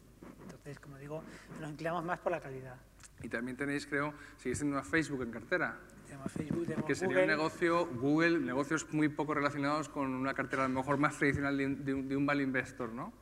entonces, 0.66 0.82
como 0.82 0.98
digo, 0.98 1.24
nos 1.62 1.70
inclinamos 1.70 2.04
más 2.04 2.18
por 2.18 2.32
la 2.32 2.42
calidad. 2.42 2.76
Y 3.22 3.30
también 3.30 3.56
tenéis, 3.56 3.86
creo, 3.86 4.16
sigue 4.38 4.56
siendo 4.56 4.80
a 4.80 4.84
Facebook 4.84 5.22
en 5.22 5.30
cartera. 5.30 5.78
Tenemos 6.08 6.32
Facebook, 6.32 6.64
tenemos 6.66 6.86
Que 6.86 6.96
sería 6.96 7.18
Google. 7.18 7.24
un 7.34 7.38
negocio, 7.38 7.86
Google, 7.86 8.40
negocios 8.40 8.92
muy 8.92 9.10
poco 9.10 9.36
relacionados 9.36 9.90
con 9.90 10.12
una 10.12 10.34
cartera 10.34 10.66
a 10.66 10.68
lo 10.68 10.74
mejor 10.74 10.98
más 10.98 11.20
tradicional 11.20 11.56
de 11.56 11.66
un, 11.68 12.08
de 12.08 12.18
un, 12.18 12.26
value 12.26 12.42
investor, 12.42 12.92
¿no? 12.92 13.14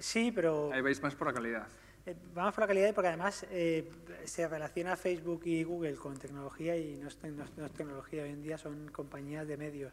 Sí, 0.00 0.32
pero... 0.34 0.72
Ahí 0.72 0.82
vais 0.82 1.00
más 1.00 1.14
por 1.14 1.28
la 1.28 1.32
calidad. 1.32 1.68
Eh, 2.06 2.16
vamos 2.34 2.52
por 2.52 2.62
la 2.62 2.66
calidad 2.66 2.92
porque 2.92 3.08
además 3.08 3.46
eh, 3.50 3.88
se 4.24 4.48
relaciona 4.48 4.96
Facebook 4.96 5.42
y 5.44 5.62
Google 5.62 5.94
con 5.94 6.16
tecnología 6.16 6.76
y 6.76 6.96
no 6.96 7.06
es, 7.06 7.18
no 7.22 7.66
es, 7.66 7.72
tecnología 7.72 8.24
hoy 8.24 8.30
en 8.30 8.42
día, 8.42 8.58
son 8.58 8.88
compañías 8.88 9.46
de 9.46 9.56
medios 9.56 9.92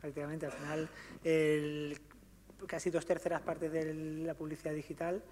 prácticamente. 0.00 0.46
Al 0.46 0.52
final, 0.52 0.88
el, 1.24 1.98
casi 2.68 2.90
dos 2.90 3.04
terceras 3.04 3.42
partes 3.42 3.72
de 3.72 3.92
la 4.24 4.34
publicidad 4.34 4.72
digital 4.72 5.22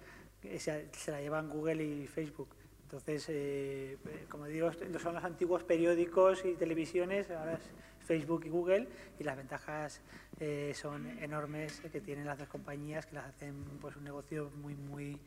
se, 0.57 1.11
la 1.11 1.21
llevan 1.21 1.49
Google 1.49 1.83
y 1.83 2.07
Facebook. 2.07 2.49
Entonces, 2.83 3.25
eh, 3.29 3.97
como 4.29 4.45
digo, 4.45 4.71
son 4.99 5.15
los 5.15 5.23
antiguos 5.23 5.63
periódicos 5.63 6.45
y 6.45 6.53
televisiones, 6.53 7.31
ahora 7.31 7.53
es 7.53 7.71
Facebook 8.05 8.45
y 8.45 8.49
Google, 8.49 8.87
y 9.19 9.23
las 9.23 9.35
ventajas 9.35 10.01
eh, 10.39 10.73
son 10.75 11.07
enormes 11.19 11.81
que 11.91 12.01
tienen 12.01 12.25
las 12.25 12.37
dos 12.37 12.47
compañías, 12.47 13.05
que 13.07 13.15
las 13.15 13.25
hacen 13.25 13.55
pues, 13.81 13.95
un 13.95 14.03
negocio 14.03 14.51
muy, 14.61 14.75
muy 14.75 15.17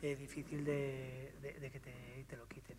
eh, 0.00 0.16
difícil 0.16 0.64
de, 0.64 1.32
que 1.72 1.80
te, 2.28 2.36
lo 2.36 2.48
quiten. 2.48 2.76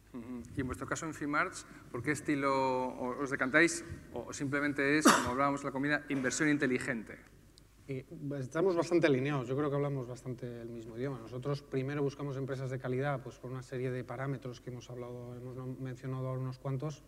Y 0.58 0.62
en 0.62 0.68
vuestro 0.68 0.86
caso 0.88 1.06
en 1.06 1.14
Fimarts, 1.14 1.66
¿por 1.90 2.04
qué 2.04 2.12
estilo 2.12 2.98
os 2.98 3.30
decantáis 3.30 3.86
o 4.14 4.34
simplemente 4.34 4.98
es, 4.98 5.06
como 5.06 5.30
hablábamos 5.30 5.62
en 5.62 5.68
la 5.68 5.72
comida, 5.72 6.04
inversión 6.10 6.50
inteligente? 6.50 7.18
Estamos 7.88 8.76
bastante 8.76 9.08
alineados, 9.08 9.48
yo 9.48 9.56
creo 9.58 9.70
que 9.70 9.76
hablamos 9.76 10.08
bastante 10.08 10.62
el 10.62 10.70
mismo 10.70 10.98
idioma. 10.98 11.20
Nosotros 11.20 11.62
primero 11.62 12.02
buscamos 12.02 12.38
empresas 12.38 12.70
de 12.70 12.80
calidad 12.80 13.22
pues, 13.22 13.38
por 13.38 13.52
una 13.52 13.62
serie 13.62 13.92
de 13.92 14.04
parámetros 14.04 14.62
que 14.62 14.70
hemos, 14.70 14.90
hablado, 14.90 15.36
hemos 15.36 15.80
mencionado 15.80 16.28
ahora 16.28 16.40
unos 16.40 16.60
cuantos, 16.60 17.04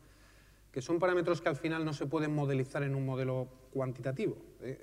que 0.72 0.82
son 0.82 1.00
parámetros 1.00 1.40
que 1.40 1.48
al 1.48 1.56
final 1.56 1.86
no 1.86 1.94
se 1.94 2.06
pueden 2.06 2.36
modelizar 2.36 2.84
en 2.84 2.96
un 2.96 3.06
modelo 3.06 3.48
cuantitativo. 3.72 4.36
¿eh? 4.62 4.78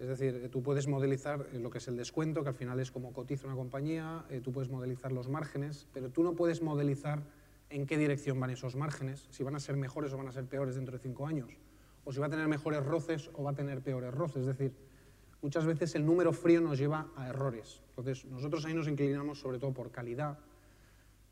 Es 0.00 0.08
decir, 0.08 0.48
tú 0.50 0.62
puedes 0.62 0.86
modelizar 0.86 1.46
lo 1.52 1.68
que 1.68 1.78
es 1.78 1.88
el 1.88 1.96
descuento, 1.98 2.42
que 2.42 2.48
al 2.48 2.54
final 2.54 2.80
es 2.80 2.90
como 2.90 3.12
cotiza 3.12 3.46
una 3.46 3.56
compañía, 3.56 4.24
eh, 4.30 4.40
tú 4.40 4.50
puedes 4.52 4.70
modelizar 4.70 5.12
los 5.12 5.28
márgenes, 5.28 5.86
pero 5.92 6.08
tú 6.08 6.22
no 6.22 6.34
puedes 6.34 6.62
modelizar 6.62 7.22
en 7.68 7.86
qué 7.86 7.98
dirección 7.98 8.40
van 8.40 8.50
esos 8.50 8.76
márgenes, 8.76 9.28
si 9.30 9.42
van 9.42 9.56
a 9.56 9.60
ser 9.60 9.76
mejores 9.76 10.12
o 10.12 10.16
van 10.16 10.28
a 10.28 10.32
ser 10.32 10.46
peores 10.46 10.76
dentro 10.76 10.96
de 10.96 11.02
cinco 11.02 11.26
años, 11.26 11.58
o 12.04 12.12
si 12.12 12.20
va 12.20 12.26
a 12.26 12.30
tener 12.30 12.48
mejores 12.48 12.82
roces 12.84 13.28
o 13.34 13.42
va 13.42 13.50
a 13.50 13.54
tener 13.54 13.82
peores 13.82 14.14
roces. 14.14 14.42
Es 14.42 14.46
decir, 14.46 14.72
muchas 15.42 15.64
veces 15.64 15.94
el 15.94 16.04
número 16.04 16.32
frío 16.32 16.60
nos 16.60 16.78
lleva 16.78 17.08
a 17.16 17.28
errores. 17.28 17.82
Entonces, 17.90 18.24
nosotros 18.26 18.64
ahí 18.64 18.74
nos 18.74 18.88
inclinamos 18.88 19.38
sobre 19.38 19.58
todo 19.58 19.72
por 19.72 19.90
calidad, 19.90 20.38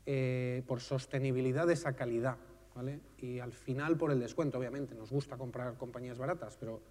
eh, 0.05 0.63
por 0.67 0.81
sostenibilidad 0.81 1.67
de 1.67 1.73
esa 1.73 1.95
calidad, 1.95 2.37
¿vale? 2.75 2.99
Y 3.17 3.39
al 3.39 3.53
final 3.53 3.97
por 3.97 4.11
el 4.11 4.19
descuento, 4.19 4.57
obviamente. 4.57 4.95
Nos 4.95 5.11
gusta 5.11 5.37
comprar 5.37 5.77
compañías 5.77 6.17
baratas, 6.17 6.57
pero 6.57 6.81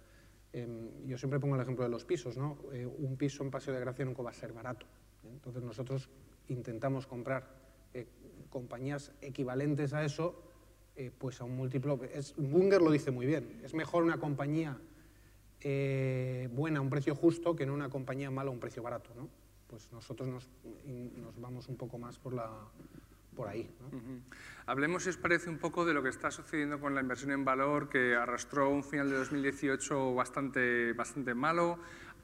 em, 0.53 1.05
yo 1.05 1.17
siempre 1.17 1.39
pongo 1.39 1.55
el 1.55 1.61
ejemplo 1.61 1.83
de 1.83 1.89
los 1.89 2.05
pisos, 2.05 2.37
¿no? 2.37 2.57
Eh, 2.71 2.85
un 2.85 3.17
piso 3.17 3.43
en 3.43 3.51
Paseo 3.51 3.73
de 3.73 3.79
Gracia 3.79 4.05
nunca 4.05 4.21
va 4.21 4.29
a 4.29 4.33
ser 4.33 4.53
barato. 4.53 4.85
¿eh? 5.23 5.29
Entonces, 5.31 5.63
nosotros 5.63 6.09
intentamos 6.47 7.07
comprar 7.07 7.65
compañías 8.49 9.11
equivalentes 9.21 9.93
a 9.93 10.03
eso, 10.03 10.41
pues 11.17 11.39
a 11.39 11.45
un 11.45 11.55
múltiplo. 11.55 11.99
Es, 12.13 12.35
Bunger 12.37 12.81
lo 12.81 12.91
dice 12.91 13.11
muy 13.11 13.25
bien, 13.25 13.61
es 13.63 13.73
mejor 13.73 14.03
una 14.03 14.17
compañía 14.17 14.77
eh, 15.61 16.49
buena 16.51 16.79
a 16.79 16.81
un 16.81 16.89
precio 16.89 17.15
justo 17.15 17.55
que 17.55 17.63
en 17.63 17.71
una 17.71 17.89
compañía 17.89 18.29
mala 18.31 18.49
a 18.49 18.53
un 18.53 18.59
precio 18.59 18.83
barato. 18.83 19.11
¿no? 19.15 19.29
Pues 19.67 19.91
nosotros 19.91 20.29
nos, 20.29 20.49
vamos 21.37 21.67
un 21.67 21.77
poco 21.77 21.97
más 21.97 22.17
por, 22.17 22.33
la, 22.33 22.49
por 23.35 23.47
ahí. 23.47 23.69
Hablemos, 24.65 25.03
si 25.03 25.09
os 25.09 25.17
parece, 25.17 25.49
un 25.49 25.57
poco 25.57 25.85
de 25.85 25.93
lo 25.93 26.03
que 26.03 26.09
está 26.09 26.31
sucediendo 26.31 26.79
con 26.79 26.95
la 26.95 27.01
inversión 27.01 27.31
en 27.31 27.45
valor, 27.45 27.89
que 27.89 28.15
arrastró 28.15 28.69
un 28.69 28.83
final 28.83 29.09
de 29.09 29.17
2018 29.17 30.13
bastante, 30.13 30.93
bastante 30.93 31.33
malo. 31.33 31.79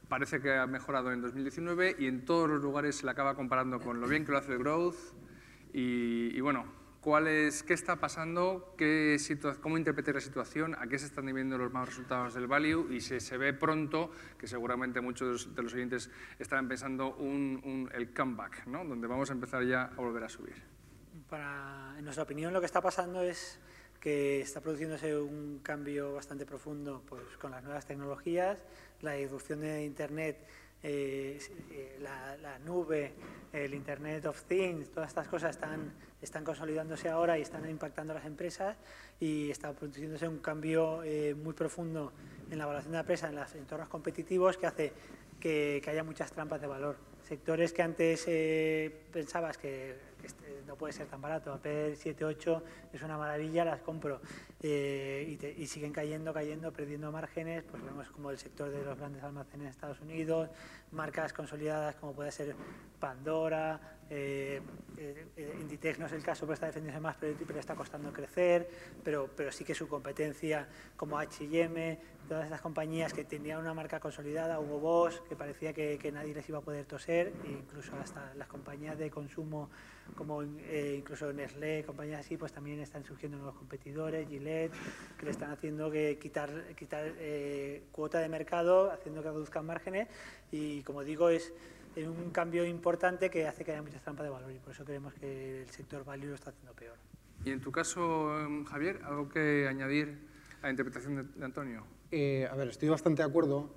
Parece 0.07 0.41
que 0.41 0.53
ha 0.53 0.67
mejorado 0.67 1.11
en 1.11 1.21
2019 1.21 1.95
y 1.97 2.07
en 2.07 2.25
todos 2.25 2.50
los 2.50 2.61
lugares 2.61 2.97
se 2.97 3.05
le 3.05 3.11
acaba 3.11 3.35
comparando 3.35 3.79
con 3.79 4.01
lo 4.01 4.07
bien 4.07 4.25
que 4.25 4.31
lo 4.31 4.38
hace 4.38 4.51
el 4.51 4.59
growth. 4.59 4.97
Y 5.73 6.39
bueno, 6.41 6.65
¿Qué 7.03 7.74
está 7.74 7.96
pasando? 7.96 8.75
Qué 8.77 9.17
¿Cómo 9.62 9.77
interpretar 9.79 10.13
la 10.13 10.22
situación? 10.22 10.75
¿A 10.75 10.86
qué 10.86 11.00
se 11.00 11.08
están 11.08 11.25
viendo 11.25 11.58
los 11.58 11.74
malos 11.74 11.89
resultados 11.89 12.36
del 12.36 12.46
value? 12.46 12.93
Y 12.93 13.01
si 13.01 13.20
se 13.20 13.38
ve 13.38 13.53
pronto, 13.53 14.12
que 14.38 14.46
seguramente 14.46 15.01
muchos 15.01 15.55
de 15.55 15.63
los 15.63 15.74
oyentes 15.74 16.12
estarán 16.38 16.67
pensando 16.67 17.15
un, 17.15 17.89
el 17.96 18.13
comeback, 18.13 18.67
¿no? 18.67 18.86
donde 18.86 19.08
vamos 19.08 19.31
a 19.31 19.34
empezar 19.34 19.63
ya 19.63 19.86
a 19.86 19.96
volver 19.96 20.24
a 20.25 20.29
subir. 20.29 20.62
En 21.98 22.03
nuestra 22.03 22.24
opinión, 22.24 22.53
lo 22.53 22.60
que 22.60 22.67
está 22.67 22.81
pasando 22.81 23.24
es 23.24 23.60
que 24.00 24.41
está 24.41 24.62
produciéndose 24.62 25.17
un 25.17 25.60
cambio 25.63 26.13
bastante 26.13 26.46
profundo 26.46 27.01
pues, 27.08 27.24
con 27.39 27.50
las 27.50 27.63
nuevas 27.63 27.88
tecnologías, 27.88 28.63
la 29.01 29.17
irrupción 29.17 29.62
de 29.62 29.86
Internet 29.86 30.38
eh, 30.84 31.39
eh, 31.72 32.00
la, 32.01 32.58
nube, 32.60 33.13
el 33.53 33.74
Internet 33.74 34.25
of 34.25 34.43
Things, 34.43 34.89
todas 34.89 35.10
estas 35.10 35.27
cosas 35.27 35.51
están, 35.51 35.91
están 36.22 36.43
consolidándose 36.43 37.10
ahora 37.10 37.38
y 37.38 37.41
están 37.41 37.70
impactando 37.70 38.13
a 38.13 38.15
las 38.15 38.25
empresas 38.25 38.77
y 39.20 39.50
está 39.51 39.74
produciéndose 39.74 40.27
un 40.27 40.39
cambio 40.39 41.03
eh, 41.03 41.36
muy 41.36 41.53
profundo 41.53 42.13
en 42.50 42.58
la 42.58 42.63
evaluación 42.63 42.91
de 42.91 42.98
la 42.98 43.01
empresa 43.01 43.27
en 43.29 43.36
los 43.36 43.53
entornos 43.55 43.89
competitivos 43.89 44.58
que 44.58 44.67
hace 44.67 44.93
que, 45.39 45.81
haya 45.88 46.03
muchas 46.03 46.31
trampas 46.31 46.62
de 46.62 46.67
valor. 46.67 46.98
Sectores 47.27 47.74
que 47.74 47.81
antes 47.81 48.25
pensabas 49.12 49.58
que 49.58 49.96
este, 50.24 50.62
no 50.67 50.75
puede 50.75 50.93
ser 50.93 51.08
tan 51.08 51.22
barato, 51.22 51.51
AP 51.53 51.96
7, 51.96 52.25
8 52.25 52.63
es 52.93 53.01
una 53.01 53.17
maravilla, 53.17 53.65
las 53.65 53.81
compro 53.81 54.22
eh, 54.63 55.55
y, 55.57 55.65
siguen 55.65 55.91
cayendo, 55.91 56.33
cayendo, 56.33 56.71
perdiendo 56.71 57.11
márgenes, 57.11 57.63
pues 57.63 57.83
vemos 57.83 58.07
como 58.11 58.29
el 58.29 58.37
sector 58.37 58.69
de 58.69 58.83
los 58.83 58.97
grandes 58.97 59.23
almacenes 59.23 59.61
en 59.61 59.69
Estados 59.69 59.99
Unidos, 60.01 60.49
marcas 60.91 61.33
consolidadas 61.33 61.95
como 61.95 62.13
puede 62.13 62.31
ser 62.31 62.55
Pandora, 62.99 63.79
eh, 64.13 64.61
eh, 64.97 65.57
Inditex 65.61 65.97
no 65.97 66.05
es 66.05 66.11
el 66.11 66.21
caso, 66.21 66.41
pero 66.41 66.55
está 66.55 66.65
defendiéndose 66.65 67.01
más, 67.01 67.15
pero, 67.17 67.33
pero, 67.47 67.59
está 67.59 67.75
costando 67.75 68.11
crecer, 68.11 68.69
pero, 69.03 69.29
pero 69.35 69.53
sí 69.53 69.63
que 69.63 69.73
su 69.73 69.87
competencia 69.87 70.67
como 70.97 71.17
H&M, 71.17 71.97
todas 72.27 72.43
estas 72.43 72.59
compañías 72.59 73.13
que 73.13 73.23
tenían 73.23 73.59
una 73.59 73.73
marca 73.73 73.99
consolidada, 74.01 74.59
Hugo 74.59 74.79
Boss, 74.79 75.21
que 75.29 75.37
parecía 75.37 75.73
que, 75.73 76.11
nadie 76.13 76.33
les 76.33 76.47
iba 76.49 76.57
a 76.57 76.61
poder 76.61 76.85
toser, 76.85 77.31
e 77.45 77.51
incluso 77.51 77.93
hasta 77.95 78.33
las 78.35 78.49
compañías 78.49 78.97
de 78.97 79.09
consumo 79.09 79.69
como 80.15 80.43
eh, 80.43 80.95
incluso 80.97 81.31
Nestlé, 81.31 81.85
compañías 81.85 82.19
así, 82.19 82.35
pues 82.35 82.51
también 82.51 82.81
están 82.81 83.05
surgiendo 83.05 83.37
nuevos 83.37 83.55
competidores, 83.55 84.27
Gillette, 84.27 84.50
que 85.17 85.25
le 85.25 85.31
están 85.31 85.51
haciendo 85.51 85.91
que 85.91 86.17
quitar, 86.20 86.50
quitar 86.75 87.13
eh, 87.20 87.84
cuota 87.91 88.20
de 88.20 88.29
mercado, 88.29 88.91
haciendo 88.91 89.22
que 89.22 89.29
reduzcan 89.29 89.65
márgenes 89.65 90.08
y 90.51 90.81
como 90.84 91.03
digo 91.03 91.29
es 91.29 91.53
un 91.96 92.31
cambio 92.31 92.65
importante 92.65 93.29
que 93.29 93.48
hace 93.48 93.65
que 93.65 93.72
haya 93.72 93.81
muchas 93.81 94.01
trampas 94.01 94.24
de 94.24 94.29
valor 94.29 94.51
y 94.51 94.60
por 94.60 94.74
eso 94.74 94.86
creemos 94.86 95.13
que 95.13 95.62
el 95.63 95.70
sector 95.70 96.05
value 96.05 96.27
lo 96.27 96.36
está 96.36 96.51
haciendo 96.51 96.74
peor. 96.74 96.98
Y 97.43 97.51
en 97.51 97.60
tu 97.60 97.72
caso, 97.72 98.39
em, 98.39 98.63
Javier, 98.65 99.01
¿algo 99.03 99.27
que 99.27 99.67
añadir 99.67 100.27
a 100.62 100.67
la 100.67 100.70
interpretación 100.72 101.34
de, 101.36 101.46
Antonio? 101.46 101.86
Eh, 102.12 102.48
a 102.50 102.55
ver, 102.55 102.70
estoy 102.70 102.89
bastante 102.89 103.24
de 103.24 103.29
acuerdo. 103.29 103.74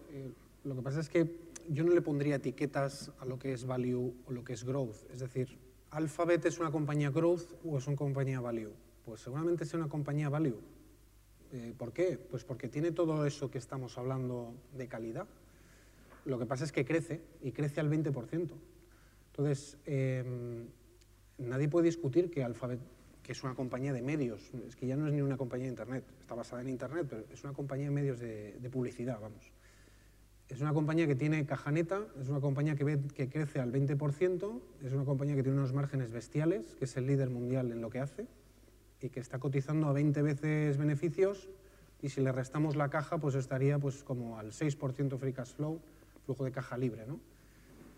lo 0.65 0.75
que 0.75 0.83
pasa 0.83 1.01
es 1.01 1.09
que 1.11 1.45
yo 1.69 1.85
no 1.85 1.93
le 1.93 2.01
pondría 2.01 2.37
etiquetas 2.37 3.11
a 3.19 3.25
lo 3.25 3.39
que 3.39 3.53
es 3.53 3.67
value 3.67 4.15
o 4.27 4.33
lo 4.33 4.45
que 4.45 4.55
es 4.55 4.65
growth. 4.65 5.11
Es 5.11 5.21
decir, 5.21 5.59
¿Alphabet 5.95 6.45
es 6.45 6.59
una 6.59 6.73
compañía 6.73 7.11
growth 7.11 7.53
o 7.65 7.79
es 7.79 7.87
una 7.87 7.97
compañía 7.97 8.41
value? 8.41 8.73
Pues 9.05 9.21
seguramente 9.21 9.65
es 9.65 9.75
una 9.75 9.89
compañía 9.89 10.31
value. 10.31 10.61
Eh, 11.53 11.75
¿Por 11.77 11.93
qué? 11.93 12.19
Pues 12.19 12.43
porque 12.43 12.69
tiene 12.69 12.91
todo 12.91 13.27
eso 13.27 13.51
que 13.51 13.59
estamos 13.59 13.99
hablando 13.99 14.55
de 14.77 14.89
calidad. 14.89 15.27
Lo 16.25 16.39
que 16.39 16.47
pasa 16.47 16.65
es 16.65 16.73
que 16.73 16.85
crece 16.85 17.21
y 17.43 17.53
crece 17.53 17.81
al 17.81 17.91
20%. 17.91 18.55
Entonces, 19.27 19.77
em, 19.85 20.67
nadie 21.39 21.69
puede 21.69 21.87
discutir 21.87 22.31
que 22.31 22.43
Alphabet, 22.43 22.81
que 23.23 23.33
es 23.33 23.43
una 23.45 23.55
compañía 23.55 23.93
de 23.93 24.01
medios, 24.01 24.51
es 24.67 24.75
que 24.75 24.87
ya 24.87 24.97
no 24.97 25.07
es 25.07 25.13
ni 25.13 25.21
una 25.21 25.37
compañía 25.37 25.67
de 25.67 25.71
Internet, 25.71 26.05
está 26.21 26.35
basada 26.35 26.63
en 26.63 26.69
Internet, 26.69 27.07
pero 27.09 27.25
es 27.31 27.45
una 27.45 27.53
compañía 27.53 27.87
de 27.87 27.95
medios 27.95 28.21
de, 28.21 28.69
publicidad, 28.73 29.21
vamos. 29.21 29.53
Es 30.49 30.61
una 30.61 30.73
compañía 30.73 31.07
que 31.07 31.15
tiene 31.15 31.45
caja 31.47 31.71
neta, 31.73 32.07
es 32.21 32.29
una 32.29 32.41
compañía 32.41 32.75
que 32.75 33.29
crece 33.29 33.61
al 33.61 33.73
20%, 33.73 34.61
es 34.83 34.93
una 34.93 35.05
compañía 35.05 35.37
que 35.37 35.43
tiene 35.43 35.59
unos 35.59 35.73
márgenes 35.73 36.11
bestiales, 36.11 36.75
que 36.77 36.85
es 36.85 36.97
el 36.97 37.07
líder 37.07 37.31
mundial 37.31 37.71
en 37.73 37.81
lo 37.81 37.91
que 37.91 38.01
hace 38.01 38.27
y 39.05 39.11
que 39.11 39.21
está 39.21 39.39
cotizando 39.39 39.87
a 39.89 39.93
20 39.93 40.23
veces 40.23 40.79
beneficios 40.79 41.49
y 42.01 42.09
si 42.09 42.23
le 42.23 42.33
restamos 42.33 42.75
la 42.75 42.89
caja 42.89 43.19
pues 43.19 43.35
estaría 43.35 43.79
pues 43.79 44.03
como 44.03 44.39
al 44.39 44.53
6% 44.53 45.19
free 45.19 45.33
cash 45.33 45.55
flow, 45.55 45.79
flujo 46.25 46.45
de 46.45 46.53
caja 46.53 46.79
libre. 46.79 47.07
¿no? 47.07 47.21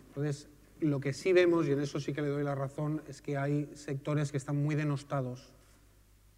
Entonces, 0.08 0.48
lo 0.80 0.98
que 0.98 1.12
sí 1.12 1.32
vemos, 1.32 1.66
y 1.66 1.72
en 1.72 1.80
eso 1.80 2.00
sí 2.00 2.12
que 2.12 2.22
le 2.22 2.28
doy 2.28 2.42
la 2.42 2.54
razón, 2.54 3.02
es 3.08 3.22
que 3.22 3.36
hay 3.36 3.70
sectores 3.74 4.32
que 4.32 4.36
están 4.36 4.56
muy 4.56 4.74
denostados 4.74 5.52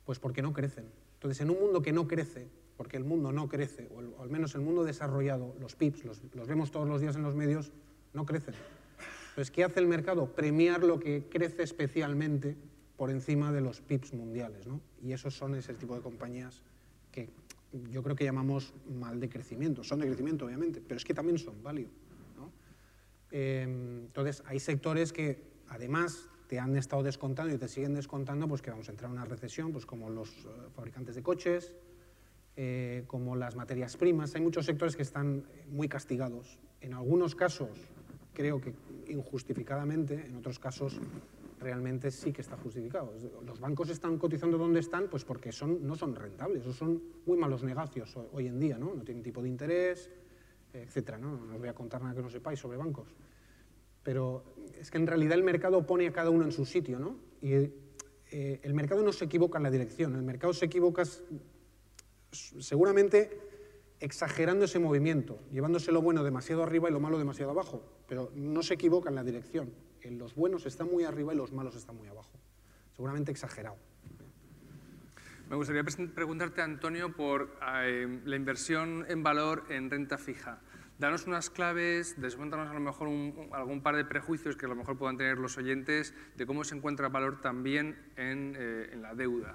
pues 0.05 0.19
porque 0.19 0.43
no 0.43 0.53
crecen. 0.53 0.87
Entonces, 1.15 1.41
en 1.41 1.51
un 1.51 1.61
mundo 1.61 1.83
que 1.83 1.93
no 1.93 2.07
crece, 2.07 2.47
porque 2.77 2.97
el 2.97 3.05
mundo 3.05 3.33
no 3.33 3.49
crece, 3.49 3.89
o, 3.95 4.23
al 4.23 4.31
menos 4.31 4.55
el 4.55 4.61
mundo 4.61 4.85
desarrollado, 4.85 5.55
los 5.61 5.75
PIBs, 5.75 6.05
los, 6.05 6.47
vemos 6.47 6.71
todos 6.71 6.89
los 6.89 7.01
días 7.01 7.17
en 7.17 7.23
los 7.23 7.35
medios, 7.35 7.73
no 8.13 8.25
crecen. 8.25 8.55
Entonces, 9.31 9.51
¿qué 9.51 9.65
hace 9.65 9.81
el 9.81 9.87
mercado? 9.87 10.33
Premiar 10.33 10.83
lo 10.83 10.99
que 11.01 11.29
crece 11.29 11.63
especialmente 11.63 12.57
por 12.99 13.11
encima 13.11 13.53
de 13.53 13.63
los 13.63 13.81
PIBs 13.81 14.13
mundiales. 14.13 14.67
¿no? 14.67 14.81
Y 15.01 15.13
esos 15.13 15.35
son 15.35 15.55
ese 15.55 15.73
tipo 15.73 15.95
de 15.95 16.03
compañías 16.03 16.61
que 17.13 17.31
yo 17.93 18.03
creo 18.03 18.17
que 18.17 18.25
llamamos 18.25 18.75
mal 18.91 19.21
de 19.21 19.29
crecimiento. 19.29 19.85
Son 19.85 20.01
de 20.01 20.07
crecimiento, 20.07 20.45
obviamente, 20.45 20.83
pero 20.87 20.97
es 20.97 21.05
que 21.05 21.15
también 21.15 21.39
son 21.39 21.63
value. 21.63 21.89
Em, 23.31 24.07
entonces, 24.07 24.43
hay 24.47 24.59
sectores 24.59 25.13
que 25.13 25.43
además 25.69 26.29
te 26.49 26.59
han 26.59 26.75
estado 26.77 27.03
descontando 27.03 27.55
y 27.55 27.59
te 27.59 27.69
siguen 27.69 27.95
descontando, 27.95 28.49
pues 28.49 28.63
que 28.63 28.71
vamos 28.71 28.89
a 28.89 28.93
entrar 28.93 29.11
en 29.11 29.19
una 29.19 29.27
recesión, 29.27 29.71
pues 29.71 29.85
como 29.85 30.09
los 30.09 30.31
eh, 30.31 30.49
fabricantes 30.75 31.15
de 31.15 31.23
coches, 31.23 31.75
eh, 32.57 33.05
como 33.07 33.37
las 33.37 33.55
materias 33.55 33.99
primas. 33.99 34.35
Hay 34.35 34.41
muchos 34.41 34.65
sectores 34.65 34.97
que 34.97 35.03
están 35.03 35.45
muy 35.71 35.89
castigados. 35.89 36.59
En 36.81 36.95
algunos 36.95 37.35
casos, 37.35 37.69
creo 38.33 38.63
que 38.63 38.73
injustificadamente, 39.09 40.27
en 40.27 40.37
otros 40.37 40.59
casos 40.59 40.99
realmente 41.59 42.11
sí 42.11 42.33
que 42.33 42.41
está 42.41 42.57
justificado. 42.57 43.13
Los 43.45 43.61
bancos 43.61 43.91
están 43.91 44.19
cotizando 44.19 44.59
donde 44.59 44.81
están 44.81 45.09
pues 45.09 45.25
porque 45.25 45.53
son, 45.53 45.87
no 45.87 45.95
son 45.97 46.15
rentables, 46.15 46.67
o 46.67 46.73
son 46.73 47.03
muy 47.27 47.37
malos 47.37 47.63
negocios 47.63 48.17
hoy 48.33 48.47
en 48.47 48.59
día, 48.59 48.79
¿no? 48.79 48.95
no 48.95 49.03
tienen 49.03 49.23
tipo 49.23 49.43
de 49.43 49.49
interés, 49.49 50.11
etcétera. 50.73 51.19
¿no? 51.19 51.37
no 51.37 51.55
os 51.55 51.59
voy 51.59 51.69
a 51.69 51.75
contar 51.75 52.03
nada 52.03 52.15
que 52.15 52.23
no 52.23 52.31
sepáis 52.31 52.59
sobre 52.59 52.77
bancos. 52.77 53.15
pero 54.03 54.45
es 54.79 54.91
que 54.91 54.99
en 54.99 55.07
realidad 55.07 55.35
el 55.35 55.45
mercado 55.45 55.87
pone 55.87 56.07
a 56.07 56.13
cada 56.13 56.31
uno 56.31 56.45
en 56.45 56.53
su 56.53 56.65
sitio, 56.65 56.99
¿no? 56.99 57.17
Y 57.43 57.53
eh, 58.31 58.61
el 58.63 58.75
mercado 58.75 59.03
no 59.03 59.13
se 59.13 59.25
equivoca 59.25 59.59
en 59.59 59.65
la 59.65 59.71
dirección, 59.71 60.15
el 60.15 60.23
mercado 60.23 60.53
se 60.53 60.67
equivoca 60.67 61.03
seguramente 62.31 63.41
exagerando 64.01 64.67
ese 64.67 64.79
movimiento, 64.79 65.41
llevándose 65.51 65.93
lo 65.93 66.03
bueno 66.03 66.23
demasiado 66.23 66.63
arriba 66.63 66.89
y 66.89 66.93
lo 66.93 67.01
malo 67.01 67.19
demasiado 67.19 67.51
abajo, 67.51 67.83
pero 68.07 68.31
no 68.35 68.63
se 68.63 68.75
equivoca 68.75 69.09
en 69.09 69.17
la 69.17 69.25
dirección. 69.25 69.73
Los 70.11 70.35
buenos 70.35 70.65
están 70.67 70.91
muy 70.91 71.05
arriba 71.05 71.35
y 71.35 71.37
los 71.37 71.53
malos 71.53 71.77
están 71.77 71.97
muy 71.97 72.09
abajo. 72.09 72.39
Seguramente 72.95 73.31
exagerado. 73.31 73.77
Me 75.49 75.57
gustaría 75.57 75.83
preguntarte, 76.15 76.61
Antonio, 76.61 77.15
por 77.15 77.57
eh, 77.83 78.21
la 78.25 78.37
inversión 78.37 79.07
en 79.09 79.23
valor 79.23 79.65
en 79.71 79.91
renta 79.91 80.19
fija. 80.19 80.61
Danos 80.99 81.27
unas 81.27 81.49
claves, 81.49 82.21
descuéntanos 82.21 82.69
a 82.69 82.75
lo 82.75 82.81
mejor 82.81 83.09
algún 83.53 83.83
par 83.83 83.97
de 83.97 84.05
prejuicios 84.05 84.57
que 84.57 84.67
a 84.67 84.69
lo 84.69 84.75
mejor 84.75 84.99
puedan 84.99 85.17
tener 85.17 85.39
los 85.39 85.57
oyentes 85.57 86.13
de 86.37 86.45
cómo 86.45 86.65
se 86.65 86.75
encuentra 86.75 87.09
valor 87.09 87.41
también 87.41 87.97
en, 88.17 88.57
eh, 88.59 88.91
en 88.93 89.01
la 89.01 89.15
deuda. 89.15 89.55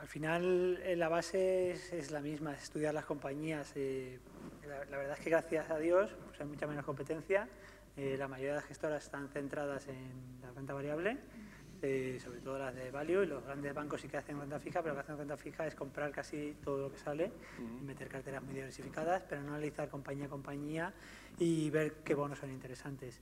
Al 0.00 0.08
final 0.08 0.80
eh, 0.82 0.96
la 0.96 1.08
base 1.08 1.70
es, 1.72 2.10
la 2.10 2.20
misma, 2.20 2.54
es 2.54 2.64
estudiar 2.64 2.92
las 2.92 3.04
compañías. 3.04 3.74
La, 4.66 4.84
la, 4.86 4.96
verdad 4.96 5.16
es 5.16 5.22
que 5.22 5.30
gracias 5.30 5.70
a 5.70 5.78
Dios 5.78 6.10
pues 6.26 6.40
hay 6.40 6.46
mucha 6.46 6.66
menos 6.66 6.84
competencia. 6.84 7.48
La 7.96 8.28
mayoría 8.28 8.50
de 8.50 8.56
las 8.56 8.64
gestoras 8.64 9.04
están 9.04 9.28
centradas 9.28 9.86
en 9.88 10.40
la 10.40 10.50
renta 10.52 10.72
variable 10.72 11.18
eh, 11.84 12.20
sobre 12.22 12.38
todo 12.38 12.60
las 12.60 12.72
de 12.76 12.92
value, 12.92 13.24
y 13.24 13.26
los 13.26 13.44
grandes 13.44 13.74
bancos 13.74 14.00
sí 14.00 14.06
que 14.06 14.16
hacen 14.16 14.38
renta 14.38 14.60
fija, 14.60 14.82
pero 14.82 14.94
lo 14.94 15.00
que 15.00 15.00
hacen 15.00 15.18
renta 15.18 15.36
fija 15.36 15.66
es 15.66 15.74
comprar 15.74 16.12
casi 16.12 16.54
todo 16.62 16.78
lo 16.78 16.92
que 16.92 16.98
sale 16.98 17.32
y 17.58 17.84
meter 17.84 18.06
carteras 18.06 18.40
muy 18.40 18.54
diversificadas, 18.54 19.24
pero 19.28 19.42
no 19.42 19.48
analizar 19.48 19.88
compañía 19.88 20.26
a 20.26 20.28
compañía 20.28 20.94
y 21.40 21.70
ver 21.70 21.94
qué 22.04 22.14
bonos 22.14 22.38
son 22.38 22.52
interesantes. 22.52 23.20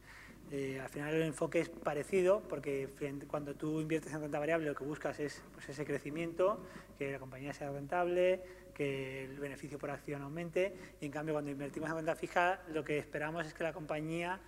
Eh, 0.51 0.79
al 0.79 0.91
final 0.91 1.15
el 1.15 1.23
enfoque 1.23 1.61
es 1.61 1.71
parecido 1.71 2.43
porque 2.51 2.91
cuando 3.29 3.55
tú 3.55 3.81
inviertes 3.81 4.13
en 4.13 4.21
renta 4.21 4.39
variable 4.39 4.67
lo 4.67 4.75
que 4.75 4.85
buscas 4.85 5.19
es 5.21 5.43
pues, 5.55 5.67
ese 5.71 5.87
crecimiento, 5.87 6.63
que 6.99 7.13
la 7.13 7.19
compañía 7.19 7.55
sea 7.55 7.71
rentable, 7.71 8.43
que 8.75 9.25
el 9.25 9.39
beneficio 9.39 9.79
por 9.79 9.91
acción 9.91 10.21
aumente 10.21 10.75
y 11.01 11.07
en 11.07 11.13
cambio 11.13 11.35
cuando 11.35 11.51
invertimos 11.51 11.89
en 11.89 11.97
renta 11.97 12.15
fija 12.15 12.61
lo 12.75 12.85
que 12.85 12.99
esperamos 12.99 13.47
es 13.47 13.55
que 13.55 13.63
la 13.63 13.73
compañía 13.73 14.39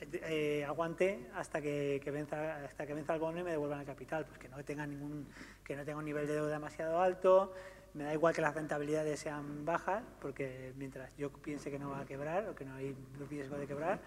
eh, 0.00 0.64
aguante 0.66 1.28
hasta 1.34 1.60
que, 1.60 2.00
venza, 2.12 2.64
hasta 2.64 2.86
que 2.86 2.94
venza 2.94 3.14
el 3.14 3.20
bono 3.20 3.40
y 3.40 3.42
me 3.42 3.50
devuelvan 3.50 3.80
el 3.80 3.86
capital, 3.86 4.24
pues 4.26 4.38
que 4.38 4.48
no 4.48 4.62
tenga 4.64 4.86
ningún, 4.86 5.26
que 5.64 5.76
no 5.76 5.84
tenga 5.84 5.98
un 5.98 6.04
nivel 6.04 6.26
de 6.26 6.34
deuda 6.34 6.50
demasiado 6.50 7.00
alto, 7.00 7.52
me 7.94 8.04
da 8.04 8.14
igual 8.14 8.34
que 8.34 8.40
las 8.40 8.54
rentabilidades 8.54 9.18
sean 9.18 9.64
bajas, 9.64 10.04
porque 10.20 10.72
mientras 10.76 11.16
yo 11.16 11.30
piense 11.30 11.70
que 11.70 11.78
no 11.78 11.90
va 11.90 12.00
a 12.00 12.06
quebrar 12.06 12.48
o 12.48 12.54
que 12.54 12.64
no 12.64 12.74
hay 12.74 12.94
riesgo 13.28 13.56
de 13.56 13.66
quebrar, 13.66 14.00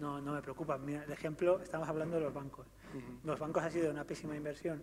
no, 0.00 0.20
no 0.20 0.32
me 0.32 0.42
preocupa. 0.42 0.78
Mira, 0.78 1.04
el 1.04 1.12
ejemplo, 1.12 1.60
estamos 1.60 1.88
hablando 1.88 2.16
de 2.16 2.22
los 2.22 2.32
bancos. 2.32 2.66
Los 3.24 3.38
bancos 3.38 3.62
ha 3.62 3.70
sido 3.70 3.90
una 3.90 4.04
pésima 4.04 4.36
inversión 4.36 4.82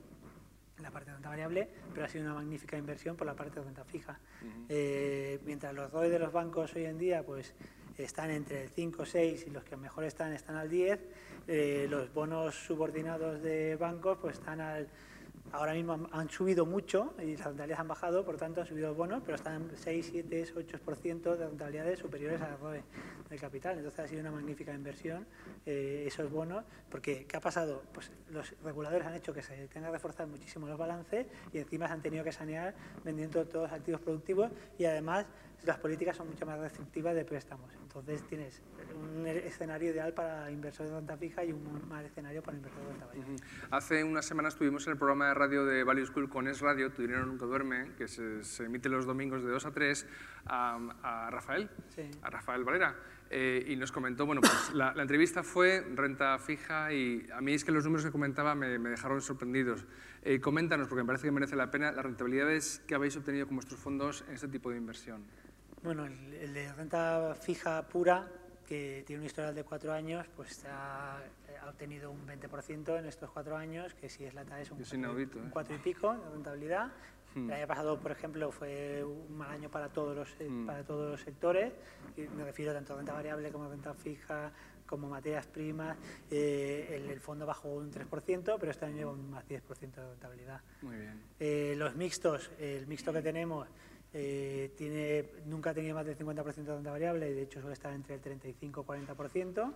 en 0.77 0.83
la 0.83 0.91
parte 0.91 1.09
de 1.09 1.15
renta 1.15 1.29
variable, 1.29 1.67
pero 1.93 2.05
ha 2.05 2.09
sido 2.09 2.25
una 2.25 2.35
magnífica 2.35 2.77
inversión 2.77 3.15
por 3.15 3.25
la 3.25 3.35
parte 3.35 3.59
de 3.59 3.65
renta 3.65 3.83
fija. 3.83 4.19
Eh, 4.69 5.39
mientras 5.43 5.73
los 5.73 5.91
ROI 5.91 6.09
de 6.09 6.19
los 6.19 6.31
bancos 6.31 6.75
hoy 6.75 6.85
en 6.85 6.99
día, 6.99 7.23
pues 7.23 7.55
están 7.97 8.31
entre 8.31 8.63
el 8.63 8.69
5, 8.69 9.05
6 9.05 9.45
y 9.47 9.49
los 9.49 9.63
que 9.63 9.75
mejor 9.77 10.03
están 10.03 10.33
están 10.33 10.55
al 10.55 10.69
10. 10.69 10.99
Eh, 11.47 11.87
los 11.89 12.13
bonos 12.13 12.55
subordinados 12.55 13.41
de 13.41 13.75
bancos 13.77 14.17
pues 14.21 14.37
están 14.37 14.59
al, 14.59 14.87
ahora 15.51 15.73
mismo 15.73 16.07
han 16.11 16.29
subido 16.29 16.65
mucho 16.65 17.13
y 17.19 17.35
las 17.37 17.45
rentabilidades 17.45 17.79
han 17.79 17.87
bajado, 17.87 18.25
por 18.25 18.37
tanto 18.37 18.61
han 18.61 18.67
subido 18.67 18.89
los 18.89 18.97
bonos, 18.97 19.21
pero 19.25 19.35
están 19.35 19.69
6, 19.75 20.09
7, 20.11 20.45
8% 20.55 21.35
de 21.35 21.47
rentabilidades 21.47 21.99
superiores 21.99 22.41
al 22.41 22.57
ROE 22.59 22.83
del 23.29 23.39
capital. 23.39 23.77
Entonces 23.77 23.99
ha 23.99 24.07
sido 24.07 24.21
una 24.21 24.31
magnífica 24.31 24.73
inversión 24.73 25.25
eh, 25.65 26.03
esos 26.07 26.31
bonos, 26.31 26.63
porque 26.89 27.25
¿qué 27.25 27.37
ha 27.37 27.41
pasado? 27.41 27.83
Pues 27.93 28.11
los 28.29 28.53
reguladores 28.63 29.07
han 29.07 29.15
hecho 29.15 29.33
que 29.33 29.41
se 29.41 29.67
tenga 29.67 29.87
que 29.87 29.93
reforzar 29.93 30.27
muchísimo 30.27 30.67
los 30.67 30.77
balances 30.77 31.27
y 31.53 31.59
encima 31.59 31.87
se 31.87 31.93
han 31.93 32.01
tenido 32.01 32.23
que 32.23 32.31
sanear 32.31 32.73
vendiendo 33.03 33.45
todos 33.45 33.69
los 33.69 33.79
activos 33.79 34.01
productivos 34.01 34.51
y 34.77 34.85
además 34.85 35.25
las 35.65 35.77
políticas 35.77 36.15
son 36.15 36.29
mucho 36.29 36.45
más 36.45 36.59
restrictivas 36.59 37.15
de 37.15 37.25
préstamos. 37.25 37.71
Entonces 37.81 38.23
tienes 38.27 38.61
un 38.95 39.25
escenario 39.27 39.91
ideal 39.91 40.13
para 40.13 40.49
inversores 40.51 40.91
de 40.91 40.97
renta 40.97 41.17
fija 41.17 41.43
y 41.43 41.51
un 41.51 41.87
mal 41.89 42.05
escenario 42.05 42.41
para 42.41 42.57
inversores 42.57 42.85
de 42.85 42.91
renta 42.93 43.05
variable. 43.07 43.35
Hace 43.71 44.03
unas 44.03 44.25
semanas 44.25 44.53
estuvimos 44.53 44.85
en 44.87 44.93
el 44.93 44.97
programa 44.97 45.27
de 45.27 45.33
radio 45.33 45.65
de 45.65 45.83
Value 45.83 46.05
School 46.05 46.29
con 46.29 46.47
Es 46.47 46.61
Radio, 46.61 46.91
Tu 46.91 47.01
dinero 47.01 47.25
nunca 47.25 47.45
duerme, 47.45 47.93
que 47.97 48.07
se, 48.07 48.63
emite 48.63 48.89
los 48.89 49.05
domingos 49.05 49.43
de 49.43 49.49
2 49.49 49.65
a 49.65 49.71
3, 49.71 50.07
a, 50.45 51.29
Rafael, 51.31 51.69
a 52.21 52.29
Rafael 52.29 52.63
Valera. 52.63 52.95
Eh, 53.29 53.65
y 53.67 53.75
nos 53.75 53.91
comentó, 53.91 54.25
bueno, 54.25 54.41
pues 54.41 54.73
la, 54.73 54.93
entrevista 54.97 55.43
fue 55.43 55.85
renta 55.95 56.37
fija 56.39 56.93
y 56.93 57.27
a 57.33 57.41
mí 57.41 57.53
es 57.53 57.65
que 57.65 57.71
los 57.71 57.83
números 57.83 58.05
que 58.05 58.11
comentaba 58.11 58.55
me, 58.55 58.77
dejaron 58.77 59.21
sorprendidos. 59.21 59.85
Eh, 60.21 60.39
coméntanos, 60.39 60.87
porque 60.87 61.03
me 61.03 61.07
parece 61.07 61.27
que 61.27 61.31
merece 61.31 61.55
la 61.55 61.69
pena, 61.69 61.91
las 61.91 62.05
rentabilidades 62.05 62.81
que 62.87 62.95
habéis 62.95 63.17
obtenido 63.17 63.47
con 63.47 63.57
vuestros 63.57 63.79
fondos 63.79 64.23
en 64.27 64.35
este 64.35 64.47
tipo 64.47 64.69
de 64.69 64.77
inversión. 64.77 65.25
Bueno, 65.87 66.05
el, 66.05 66.53
de 66.53 66.73
renta 66.73 67.33
fija 67.39 67.81
pura, 67.87 68.29
que 68.67 69.05
tiene 69.07 69.21
un 69.21 69.25
historial 69.25 69.55
de 69.55 69.63
cuatro 69.63 69.93
años, 69.93 70.27
pues 70.35 70.65
ha, 70.65 71.21
obtenido 71.65 72.11
un 72.11 72.27
20% 72.27 72.99
en 72.99 73.05
estos 73.05 73.29
cuatro 73.29 73.55
años, 73.55 73.93
que 73.93 74.09
si 74.09 74.25
es 74.25 74.33
la 74.33 74.43
TAE 74.43 74.63
es 74.63 74.71
un, 74.71 74.79
cuatro, 75.49 75.75
¿eh? 75.75 75.79
y 75.79 75.81
pico 75.81 76.13
de 76.13 76.29
rentabilidad. 76.29 76.91
Hmm. 77.33 77.49
El 77.49 77.53
año 77.53 77.67
pasado, 77.67 77.97
por 78.01 78.11
ejemplo, 78.11 78.51
fue 78.51 79.01
un 79.01 79.37
mal 79.37 79.49
año 79.51 79.71
para 79.71 79.87
todos 79.87 80.13
los, 80.13 80.29
eh, 80.41 80.49
hmm. 80.49 80.65
para 80.65 80.83
todos 80.83 81.11
los 81.11 81.21
sectores, 81.21 81.71
y 82.17 82.23
me 82.35 82.43
refiero 82.43 82.73
tanto 82.73 82.93
a 82.93 82.97
renta 82.97 83.13
variable 83.13 83.49
como 83.49 83.63
a 83.63 83.69
renta 83.69 83.93
fija, 83.93 84.51
como 84.85 85.07
materias 85.07 85.47
primas. 85.47 85.97
Eh, 86.29 87.01
el, 87.09 87.19
fondo 87.21 87.45
bajó 87.45 87.69
un 87.69 87.93
3%, 87.93 88.57
pero 88.59 88.71
este 88.71 88.85
año 88.85 88.97
lleva 88.97 89.11
un 89.13 89.31
más 89.31 89.47
10% 89.47 89.79
de 89.79 90.09
rentabilidad. 90.09 90.61
Muy 90.81 90.97
bien. 90.97 91.79
los 91.79 91.95
mixtos, 91.95 92.51
el 92.59 92.87
mixto 92.87 93.13
que 93.13 93.21
tenemos 93.21 93.69
eh, 94.13 94.71
tiene, 94.77 95.25
nunca 95.45 95.71
ha 95.71 95.73
tenido 95.73 95.95
más 95.95 96.05
del 96.05 96.17
50% 96.17 96.55
de 96.55 96.75
renta 96.75 96.91
variable, 96.91 97.33
de 97.33 97.41
hecho 97.41 97.59
suele 97.59 97.73
estar 97.73 97.93
entre 97.93 98.15
el 98.15 98.21
35 98.21 98.81
y 98.81 98.83
40%, 98.83 99.73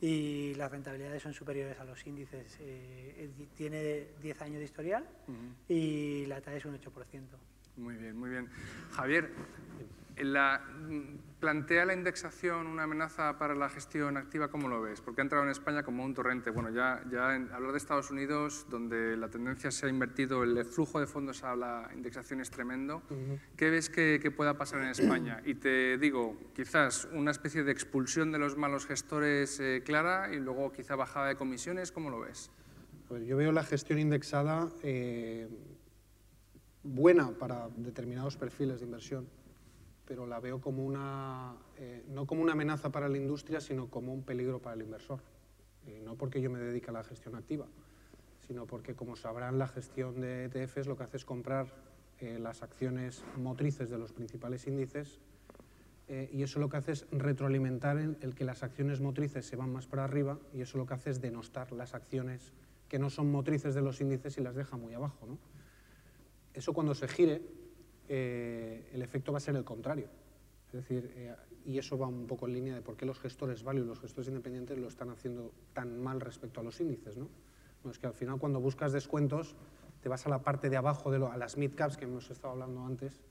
y 0.00 0.54
las 0.54 0.70
rentabilidades 0.70 1.22
son 1.22 1.34
superiores 1.34 1.78
a 1.78 1.84
los 1.84 2.06
índices. 2.06 2.58
Eh, 2.60 3.30
tiene 3.56 4.08
10 4.20 4.42
años 4.42 4.58
de 4.58 4.64
historial 4.64 5.04
y 5.68 6.26
la 6.26 6.40
TAE 6.40 6.58
es 6.58 6.64
un 6.64 6.78
8%. 6.78 7.22
Muy 7.76 7.96
bien, 7.96 8.16
muy 8.16 8.30
bien. 8.30 8.48
Javier, 8.92 9.30
la, 10.18 10.62
¿Plantea 11.42 11.84
la 11.84 11.92
indexación 11.92 12.68
una 12.68 12.84
amenaza 12.84 13.36
para 13.36 13.56
la 13.56 13.68
gestión 13.68 14.16
activa? 14.16 14.46
¿Cómo 14.46 14.68
lo 14.68 14.80
ves? 14.80 15.00
Porque 15.00 15.22
ha 15.22 15.24
entrado 15.24 15.42
en 15.42 15.50
España 15.50 15.82
como 15.82 16.04
un 16.04 16.14
torrente. 16.14 16.50
Bueno, 16.50 16.70
ya, 16.70 17.02
ya 17.10 17.34
en 17.34 17.50
hablar 17.50 17.72
de 17.72 17.78
Estados 17.78 18.12
Unidos, 18.12 18.64
donde 18.70 19.16
la 19.16 19.28
tendencia 19.28 19.72
se 19.72 19.86
ha 19.86 19.88
invertido, 19.88 20.44
el 20.44 20.64
flujo 20.64 21.00
de 21.00 21.08
fondos 21.08 21.42
a 21.42 21.56
la 21.56 21.90
indexación 21.96 22.40
es 22.40 22.48
tremendo. 22.48 23.02
¿Qué 23.56 23.70
ves 23.70 23.90
que, 23.90 24.32
pueda 24.36 24.56
pasar 24.56 24.82
en 24.82 24.90
España? 24.90 25.42
Y 25.44 25.56
te 25.56 25.98
digo, 25.98 26.38
quizás 26.54 27.08
una 27.12 27.32
especie 27.32 27.64
de 27.64 27.72
expulsión 27.72 28.30
de 28.30 28.38
los 28.38 28.56
malos 28.56 28.86
gestores 28.86 29.58
eh, 29.58 29.82
clara 29.84 30.32
y 30.32 30.38
luego 30.38 30.70
quizá 30.70 30.94
bajada 30.94 31.26
de 31.26 31.34
comisiones. 31.34 31.90
¿Cómo 31.90 32.08
lo 32.08 32.20
ves? 32.20 32.52
yo 33.26 33.36
veo 33.36 33.50
la 33.50 33.64
gestión 33.64 33.98
indexada 33.98 34.68
eh, 34.84 35.48
buena 36.84 37.32
para 37.32 37.68
determinados 37.78 38.36
perfiles 38.36 38.78
de 38.78 38.86
inversión 38.86 39.41
pero 40.12 40.26
la 40.26 40.40
veo 40.40 40.60
como 40.60 40.84
una, 40.84 41.54
eh, 41.78 42.04
no 42.08 42.26
como 42.26 42.42
una 42.42 42.52
amenaza 42.52 42.92
para 42.92 43.08
la 43.08 43.16
industria, 43.16 43.62
sino 43.62 43.88
como 43.88 44.12
un 44.12 44.24
peligro 44.24 44.58
para 44.58 44.76
el 44.76 44.82
inversor. 44.82 45.20
no 46.04 46.16
porque 46.16 46.42
yo 46.42 46.50
me 46.50 46.58
dedique 46.58 46.90
a 46.90 46.92
la 46.92 47.02
gestión 47.02 47.34
activa, 47.34 47.66
sino 48.46 48.66
porque, 48.66 48.94
como 48.94 49.16
sabrán, 49.16 49.58
la 49.58 49.68
gestión 49.68 50.20
de 50.20 50.44
ETFs 50.44 50.86
lo 50.86 50.98
que 50.98 51.04
hace 51.04 51.16
es 51.16 51.24
comprar 51.24 51.66
eh, 52.20 52.38
las 52.38 52.62
acciones 52.62 53.24
motrices 53.38 53.88
de 53.88 53.96
los 53.96 54.12
principales 54.12 54.66
índices 54.66 55.18
eh, 56.08 56.28
y 56.30 56.42
eso 56.42 56.60
lo 56.60 56.68
que 56.68 56.76
hace 56.76 56.92
es 56.92 57.06
retroalimentar 57.10 57.96
el, 57.96 58.34
que 58.34 58.44
las 58.44 58.62
acciones 58.62 59.00
motrices 59.00 59.46
se 59.46 59.56
van 59.56 59.72
más 59.72 59.86
para 59.86 60.04
arriba 60.04 60.38
y 60.52 60.60
eso 60.60 60.76
lo 60.76 60.84
que 60.84 60.92
hace 60.92 61.08
es 61.08 61.22
denostar 61.22 61.72
las 61.72 61.94
acciones 61.94 62.52
que 62.90 62.98
no 62.98 63.08
son 63.08 63.32
motrices 63.32 63.74
de 63.74 63.80
los 63.80 64.02
índices 64.02 64.36
y 64.36 64.42
las 64.42 64.56
deja 64.56 64.76
muy 64.76 64.92
abajo. 64.92 65.26
¿no? 65.26 65.38
Eso 66.52 66.74
cuando 66.74 66.94
se 66.94 67.08
gire 67.08 67.61
eh, 68.14 68.90
el 68.92 69.00
efecto 69.00 69.32
va 69.32 69.38
a 69.38 69.40
ser 69.40 69.56
el 69.56 69.64
contrario. 69.64 70.06
Es 70.66 70.74
decir, 70.74 71.10
eh, 71.16 71.34
y 71.64 71.78
eso 71.78 71.96
va 71.96 72.06
un 72.06 72.26
poco 72.26 72.46
en 72.46 72.52
línea 72.52 72.74
de 72.74 72.82
por 72.82 72.94
qué 72.94 73.06
los 73.06 73.18
gestores 73.18 73.62
value 73.62 73.84
y 73.84 73.86
los 73.86 74.00
gestores 74.00 74.28
independientes 74.28 74.76
lo 74.76 74.86
están 74.86 75.08
haciendo 75.08 75.50
tan 75.72 75.98
mal 75.98 76.20
respecto 76.20 76.60
a 76.60 76.62
los 76.62 76.78
índices. 76.78 77.16
¿no? 77.16 77.30
es 77.90 77.98
que 77.98 78.06
al 78.06 78.12
final 78.12 78.38
cuando 78.38 78.60
buscas 78.60 78.92
descuentos 78.92 79.56
te 80.02 80.10
vas 80.10 80.26
a 80.26 80.28
la 80.28 80.42
parte 80.42 80.68
de 80.68 80.76
abajo, 80.76 81.10
de 81.10 81.24
a 81.26 81.38
las 81.38 81.56
mid 81.56 81.74
caps 81.74 81.96
que 81.96 82.04
hemos 82.04 82.30
estado 82.30 82.52
hablando 82.52 82.84
antes, 82.84 83.22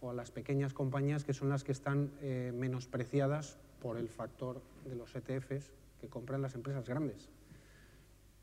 o 0.00 0.08
a 0.08 0.14
las 0.14 0.30
pequeñas 0.30 0.72
compañías 0.72 1.22
que 1.22 1.34
son 1.34 1.50
las 1.50 1.62
que 1.62 1.72
están 1.72 2.10
eh, 2.22 2.50
menospreciadas 2.54 3.58
por 3.82 3.98
el 3.98 4.08
factor 4.08 4.62
de 4.86 4.94
los 4.94 5.14
ETFs 5.14 5.70
que 6.00 6.08
compran 6.08 6.40
las 6.40 6.54
empresas 6.54 6.88
grandes. 6.88 7.28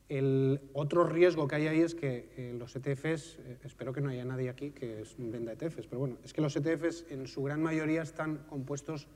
El 0.10 0.62
otro 0.74 1.04
riesgo 1.04 1.48
que 1.48 1.56
hay 1.56 1.68
ahí 1.68 1.82
es 1.82 1.94
que 1.94 2.30
eh, 2.38 2.56
los 2.58 2.74
ETFs, 2.76 3.40
eh, 3.40 3.58
espero 3.66 3.92
que 3.92 4.00
no 4.00 4.10
haya 4.10 4.24
nadie 4.24 4.50
aquí 4.50 4.72
que 4.72 5.04
venda 5.18 5.52
ETFs, 5.52 5.88
pero 5.88 6.00
bueno, 6.00 6.18
es 6.24 6.32
que 6.32 6.40
los 6.42 6.56
ETFs 6.56 7.06
en 7.10 7.28
su 7.28 7.44
gran 7.44 7.62
mayoría 7.62 8.04
están 8.04 8.38
compuestos 8.50 9.08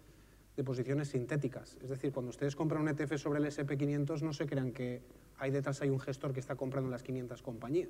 de 0.57 0.63
posiciones 0.65 1.09
sintéticas. 1.09 1.77
Es 1.81 1.89
decir, 1.89 2.11
cuando 2.11 2.29
ustedes 2.29 2.57
compran 2.57 2.81
un 2.81 2.89
ETF 2.89 3.15
sobre 3.17 3.39
el 3.39 3.45
SP500, 3.45 4.21
no 4.21 4.33
se 4.33 4.45
crean 4.45 4.73
que 4.73 5.01
ahí 5.37 5.49
detrás 5.49 5.81
hay 5.81 5.89
un 5.89 5.99
gestor 5.99 6.33
que 6.33 6.41
está 6.41 6.55
comprando 6.55 6.89
las 6.89 7.03
500 7.03 7.41
compañías. 7.41 7.89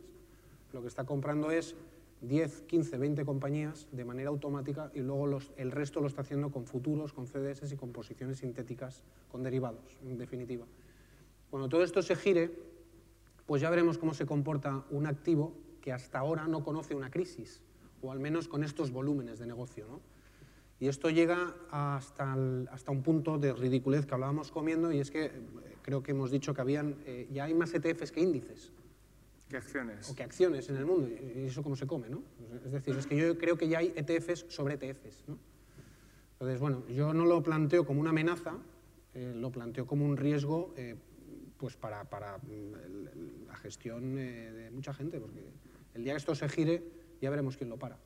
Lo 0.72 0.82
que 0.82 0.88
está 0.88 1.04
comprando 1.04 1.50
es 1.50 1.76
10, 2.22 2.62
15, 2.68 3.00
20 3.00 3.26
compañías 3.26 3.88
de 3.92 4.06
manera 4.06 4.30
automática 4.30 4.92
y 4.94 5.00
luego 5.00 5.26
los, 5.26 5.52
el 5.58 5.72
resto 5.72 6.02
lo 6.02 6.08
está 6.08 6.22
haciendo 6.22 6.52
con 6.52 6.68
futuros, 6.68 7.14
con 7.14 7.26
CDS 7.26 7.72
y 7.72 7.78
con 7.78 7.92
posiciones 7.92 8.38
sintéticas, 8.38 9.04
con 9.32 9.42
derivados, 9.42 9.98
en 10.06 10.20
definitiva. 10.20 10.68
Cuando 11.50 11.68
todo 11.68 11.84
esto 11.84 12.02
se 12.04 12.16
gire, 12.16 12.52
pues 13.46 13.62
ya 13.62 13.70
veremos 13.70 13.98
cómo 13.98 14.14
se 14.14 14.26
comporta 14.26 14.84
un 14.90 15.06
activo 15.06 15.54
que 15.82 15.92
hasta 15.92 16.20
ahora 16.20 16.48
no 16.48 16.64
conoce 16.64 16.96
una 16.96 17.10
crisis, 17.10 17.62
o 18.02 18.12
al 18.12 18.20
menos 18.20 18.48
con 18.48 18.64
estos 18.64 18.92
volúmenes 18.92 19.40
de 19.40 19.48
negocio. 19.48 19.86
¿no? 19.88 20.00
Y 20.80 20.88
esto 20.88 21.10
llega 21.10 21.56
hasta, 21.70 22.36
hasta 22.72 22.92
un 22.92 23.04
punto 23.04 23.38
de 23.38 23.54
ridiculez 23.54 24.06
que 24.06 24.14
hablábamos 24.14 24.52
comiendo 24.52 24.92
y 24.92 25.00
es 25.00 25.12
que 25.12 25.26
eh, 25.26 25.32
creo 25.82 26.02
que 26.02 26.12
hemos 26.12 26.32
dicho 26.32 26.54
que 26.54 26.62
habían, 26.62 26.98
eh, 27.06 27.28
ya 27.32 27.46
hay 27.46 27.54
más 27.54 27.74
ETFs 27.74 28.12
que 28.12 28.22
índices. 28.22 28.72
¿Qué 29.50 29.58
acciones? 29.58 30.10
O 30.10 30.16
que 30.16 30.24
acciones 30.24 30.70
en 30.70 30.78
el 30.78 30.86
mundo. 30.86 31.10
¿Y 31.10 31.46
eso 31.46 31.62
cómo 31.62 31.76
se 31.76 31.86
come? 31.86 32.08
¿no? 32.08 32.24
Es 32.66 32.72
decir, 32.72 32.96
es 32.96 33.06
que 33.06 33.18
yo 33.18 33.38
creo 33.38 33.58
que 33.58 33.68
ya 33.68 33.80
hay 33.80 33.94
ETFs 33.96 34.46
sobre 34.48 34.76
ETFs. 34.76 35.26
¿no? 35.28 35.38
Entonces, 36.42 36.60
bueno, 36.60 36.84
yo 36.88 37.14
no 37.14 37.26
lo 37.26 37.44
planteo 37.44 37.86
como 37.86 38.00
una 38.02 38.10
amenaza, 38.12 38.56
eh, 39.14 39.34
lo 39.36 39.52
planteo 39.52 39.86
como 39.86 40.06
un 40.06 40.18
riesgo 40.18 40.74
eh, 40.76 40.96
pues 41.62 41.78
para, 41.78 42.04
para, 42.06 42.40
mm, 42.40 43.46
la 43.48 43.56
gestión 43.56 44.18
eh, 44.18 44.52
de 44.52 44.72
mucha 44.72 44.96
gente, 44.96 45.20
porque 45.20 45.46
el 45.94 46.04
día 46.04 46.14
que 46.14 46.18
esto 46.18 46.34
se 46.34 46.50
gire 46.50 46.84
ya 47.22 47.30
veremos 47.30 47.56
quién 47.56 47.70
lo 47.70 47.78
para. 47.78 47.98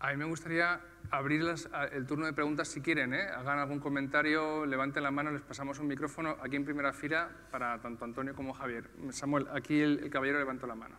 A 0.00 0.10
mí 0.10 0.16
me 0.16 0.24
gustaría 0.24 0.80
abrir 1.10 1.42
las, 1.42 1.68
el 1.92 2.06
turno 2.06 2.24
de 2.24 2.32
preguntas 2.32 2.68
si 2.68 2.80
quieren. 2.80 3.12
¿eh? 3.12 3.22
Hagan 3.22 3.58
algún 3.58 3.80
comentario, 3.80 4.64
levanten 4.64 5.02
la 5.02 5.10
mano, 5.10 5.30
les 5.30 5.42
pasamos 5.42 5.78
un 5.78 5.86
micrófono 5.86 6.36
aquí 6.42 6.56
en 6.56 6.64
primera 6.64 6.94
fila 6.94 7.30
para 7.50 7.80
tanto 7.80 8.04
Antonio 8.06 8.34
como 8.34 8.54
Javier. 8.54 8.88
Samuel, 9.10 9.46
aquí 9.52 9.80
el, 9.80 10.00
el 10.02 10.10
caballero 10.10 10.38
levantó 10.38 10.66
la 10.66 10.74
mano. 10.74 10.96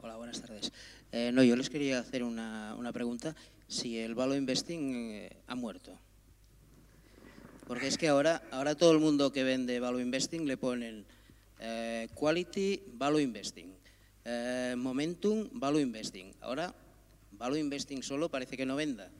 Hola, 0.00 0.16
buenas 0.16 0.40
tardes. 0.40 0.72
Eh, 1.10 1.32
no, 1.32 1.42
yo 1.42 1.56
les 1.56 1.68
quería 1.68 1.98
hacer 1.98 2.22
una, 2.22 2.76
una 2.76 2.92
pregunta. 2.92 3.34
Si 3.66 3.98
el 3.98 4.14
value 4.14 4.36
investing 4.36 4.94
eh, 4.94 5.42
ha 5.48 5.56
muerto. 5.56 5.98
Porque 7.68 7.86
es 7.86 7.98
que 7.98 8.08
ahora, 8.08 8.40
ahora 8.50 8.74
todo 8.74 8.92
el 8.92 8.98
mundo 8.98 9.30
que 9.30 9.44
vende 9.44 9.78
value 9.78 10.00
investing 10.00 10.46
le 10.46 10.56
ponen 10.56 11.04
eh, 11.60 12.08
quality 12.14 12.82
value 12.94 13.20
investing, 13.20 13.76
eh, 14.24 14.74
momentum 14.74 15.50
value 15.52 15.80
investing. 15.80 16.32
Ahora, 16.40 16.74
value 17.32 17.58
investing 17.58 18.02
solo 18.02 18.30
parece 18.30 18.56
que 18.56 18.64
no 18.64 18.74
venda. 18.74 19.10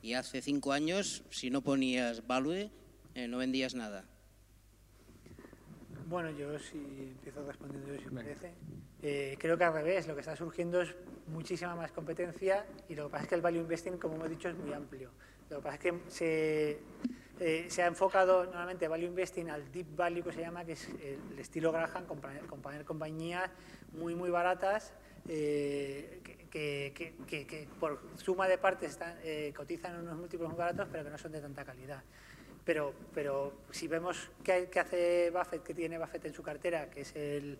Y 0.00 0.14
hace 0.14 0.40
cinco 0.40 0.72
años, 0.72 1.22
si 1.28 1.50
no 1.50 1.60
ponías 1.60 2.26
value, 2.26 2.70
eh, 3.14 3.28
no 3.28 3.36
vendías 3.36 3.74
nada. 3.74 4.06
Bueno, 6.08 6.30
yo 6.30 6.58
si 6.58 6.78
empiezo 6.78 7.44
respondiendo 7.46 7.94
yo, 7.94 8.00
si 8.00 8.06
me 8.06 8.22
parece. 8.22 8.54
Eh, 9.02 9.36
creo 9.38 9.58
que 9.58 9.64
al 9.64 9.74
revés, 9.74 10.08
lo 10.08 10.14
que 10.14 10.20
está 10.20 10.34
surgiendo 10.34 10.80
es 10.80 10.94
muchísima 11.26 11.76
más 11.76 11.92
competencia 11.92 12.64
y 12.88 12.94
lo 12.94 13.06
que 13.06 13.12
pasa 13.12 13.24
es 13.24 13.28
que 13.28 13.34
el 13.34 13.42
value 13.42 13.60
investing, 13.60 13.98
como 13.98 14.14
hemos 14.14 14.30
dicho, 14.30 14.48
es 14.48 14.56
muy 14.56 14.72
amplio. 14.72 15.10
Lo 15.50 15.58
que 15.58 15.62
pasa 15.62 15.74
es 15.74 15.80
que 15.80 16.00
se, 16.08 16.80
eh, 17.40 17.66
se 17.68 17.82
ha 17.82 17.86
enfocado 17.86 18.44
normalmente 18.44 18.88
value 18.88 19.06
investing 19.06 19.50
al 19.50 19.70
deep 19.70 19.94
value 19.94 20.22
que 20.22 20.32
se 20.32 20.40
llama, 20.40 20.64
que 20.64 20.72
es 20.72 20.88
el 20.88 21.38
estilo 21.38 21.72
Graham, 21.72 22.04
compañías 22.06 22.84
compañías 22.84 23.50
muy, 23.92 24.14
muy 24.14 24.30
baratas 24.30 24.92
eh, 25.28 26.20
que, 26.50 26.92
que, 26.94 27.46
que, 27.46 27.68
por 27.78 28.00
suma 28.16 28.48
de 28.48 28.56
partes 28.56 28.92
están, 28.92 29.16
eh, 29.22 29.52
cotizan 29.54 29.94
en 29.94 30.00
unos 30.00 30.16
múltiplos 30.16 30.48
muy 30.48 30.58
baratos, 30.58 30.88
pero 30.90 31.04
que 31.04 31.10
no 31.10 31.18
son 31.18 31.32
de 31.32 31.40
tanta 31.40 31.64
calidad. 31.64 32.02
Pero, 32.64 32.94
pero 33.14 33.52
si 33.70 33.88
vemos 33.88 34.30
qué, 34.42 34.68
qué, 34.70 34.80
hace 34.80 35.30
Buffett, 35.30 35.62
que 35.62 35.74
tiene 35.74 35.98
Buffett 35.98 36.24
en 36.26 36.34
su 36.34 36.42
cartera, 36.42 36.90
que 36.90 37.02
es 37.02 37.14
el, 37.16 37.58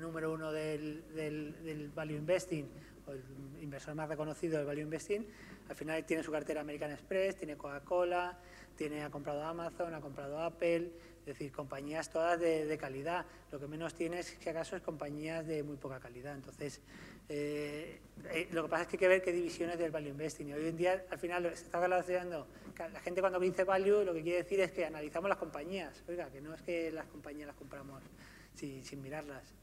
número 0.00 0.32
uno 0.32 0.52
del, 0.52 1.02
del, 1.14 1.90
value 1.94 2.16
investing, 2.16 2.68
el 3.08 3.62
inversor 3.62 3.94
más 3.94 4.08
reconocido 4.08 4.58
del 4.58 4.66
value 4.66 4.82
investing, 4.82 5.26
al 5.68 5.76
final 5.76 6.04
tiene 6.04 6.22
su 6.22 6.30
cartera 6.30 6.60
American 6.60 6.92
Express, 6.92 7.36
tiene 7.36 7.56
Coca-Cola, 7.56 8.38
tiene, 8.76 9.02
ha 9.02 9.10
comprado 9.10 9.42
Amazon, 9.44 9.94
ha 9.94 10.00
comprado 10.00 10.40
Apple, 10.40 10.90
es 11.20 11.26
decir, 11.26 11.52
compañías 11.52 12.10
todas 12.10 12.40
de, 12.40 12.76
calidad. 12.78 13.24
Lo 13.50 13.60
que 13.60 13.66
menos 13.68 13.94
tiene 13.94 14.20
es, 14.20 14.36
si 14.40 14.48
acaso, 14.48 14.76
es 14.76 14.82
compañías 14.82 15.46
de 15.46 15.62
muy 15.62 15.76
poca 15.76 16.00
calidad. 16.00 16.34
Entonces, 16.34 16.80
eh, 17.28 18.00
eh, 18.30 18.48
lo 18.50 18.64
que 18.64 18.68
pasa 18.68 18.82
es 18.82 18.88
que 18.88 18.96
hay 18.96 19.00
que 19.00 19.08
ver 19.08 19.22
qué 19.22 19.32
divisiones 19.32 19.78
del 19.78 19.92
value 19.92 20.10
investing. 20.10 20.48
Y 20.48 20.52
hoy 20.54 20.66
en 20.66 20.76
día, 20.76 21.04
al 21.10 21.18
final, 21.18 21.44
se 21.54 21.64
está 21.64 21.80
relacionando. 21.80 22.48
La 22.92 23.00
gente 23.00 23.20
cuando 23.20 23.38
dice 23.38 23.62
value, 23.62 24.04
lo 24.04 24.12
que 24.12 24.22
quiere 24.22 24.38
decir 24.38 24.60
es 24.60 24.72
que 24.72 24.84
analizamos 24.84 25.28
las 25.28 25.38
compañías. 25.38 26.02
Oiga, 26.08 26.28
que 26.30 26.40
no 26.40 26.54
es 26.54 26.62
que 26.62 26.90
las 26.90 27.06
compañías 27.06 27.46
las 27.46 27.56
compramos 27.56 28.02
sin 28.54 29.00
mirarlas. 29.00 29.61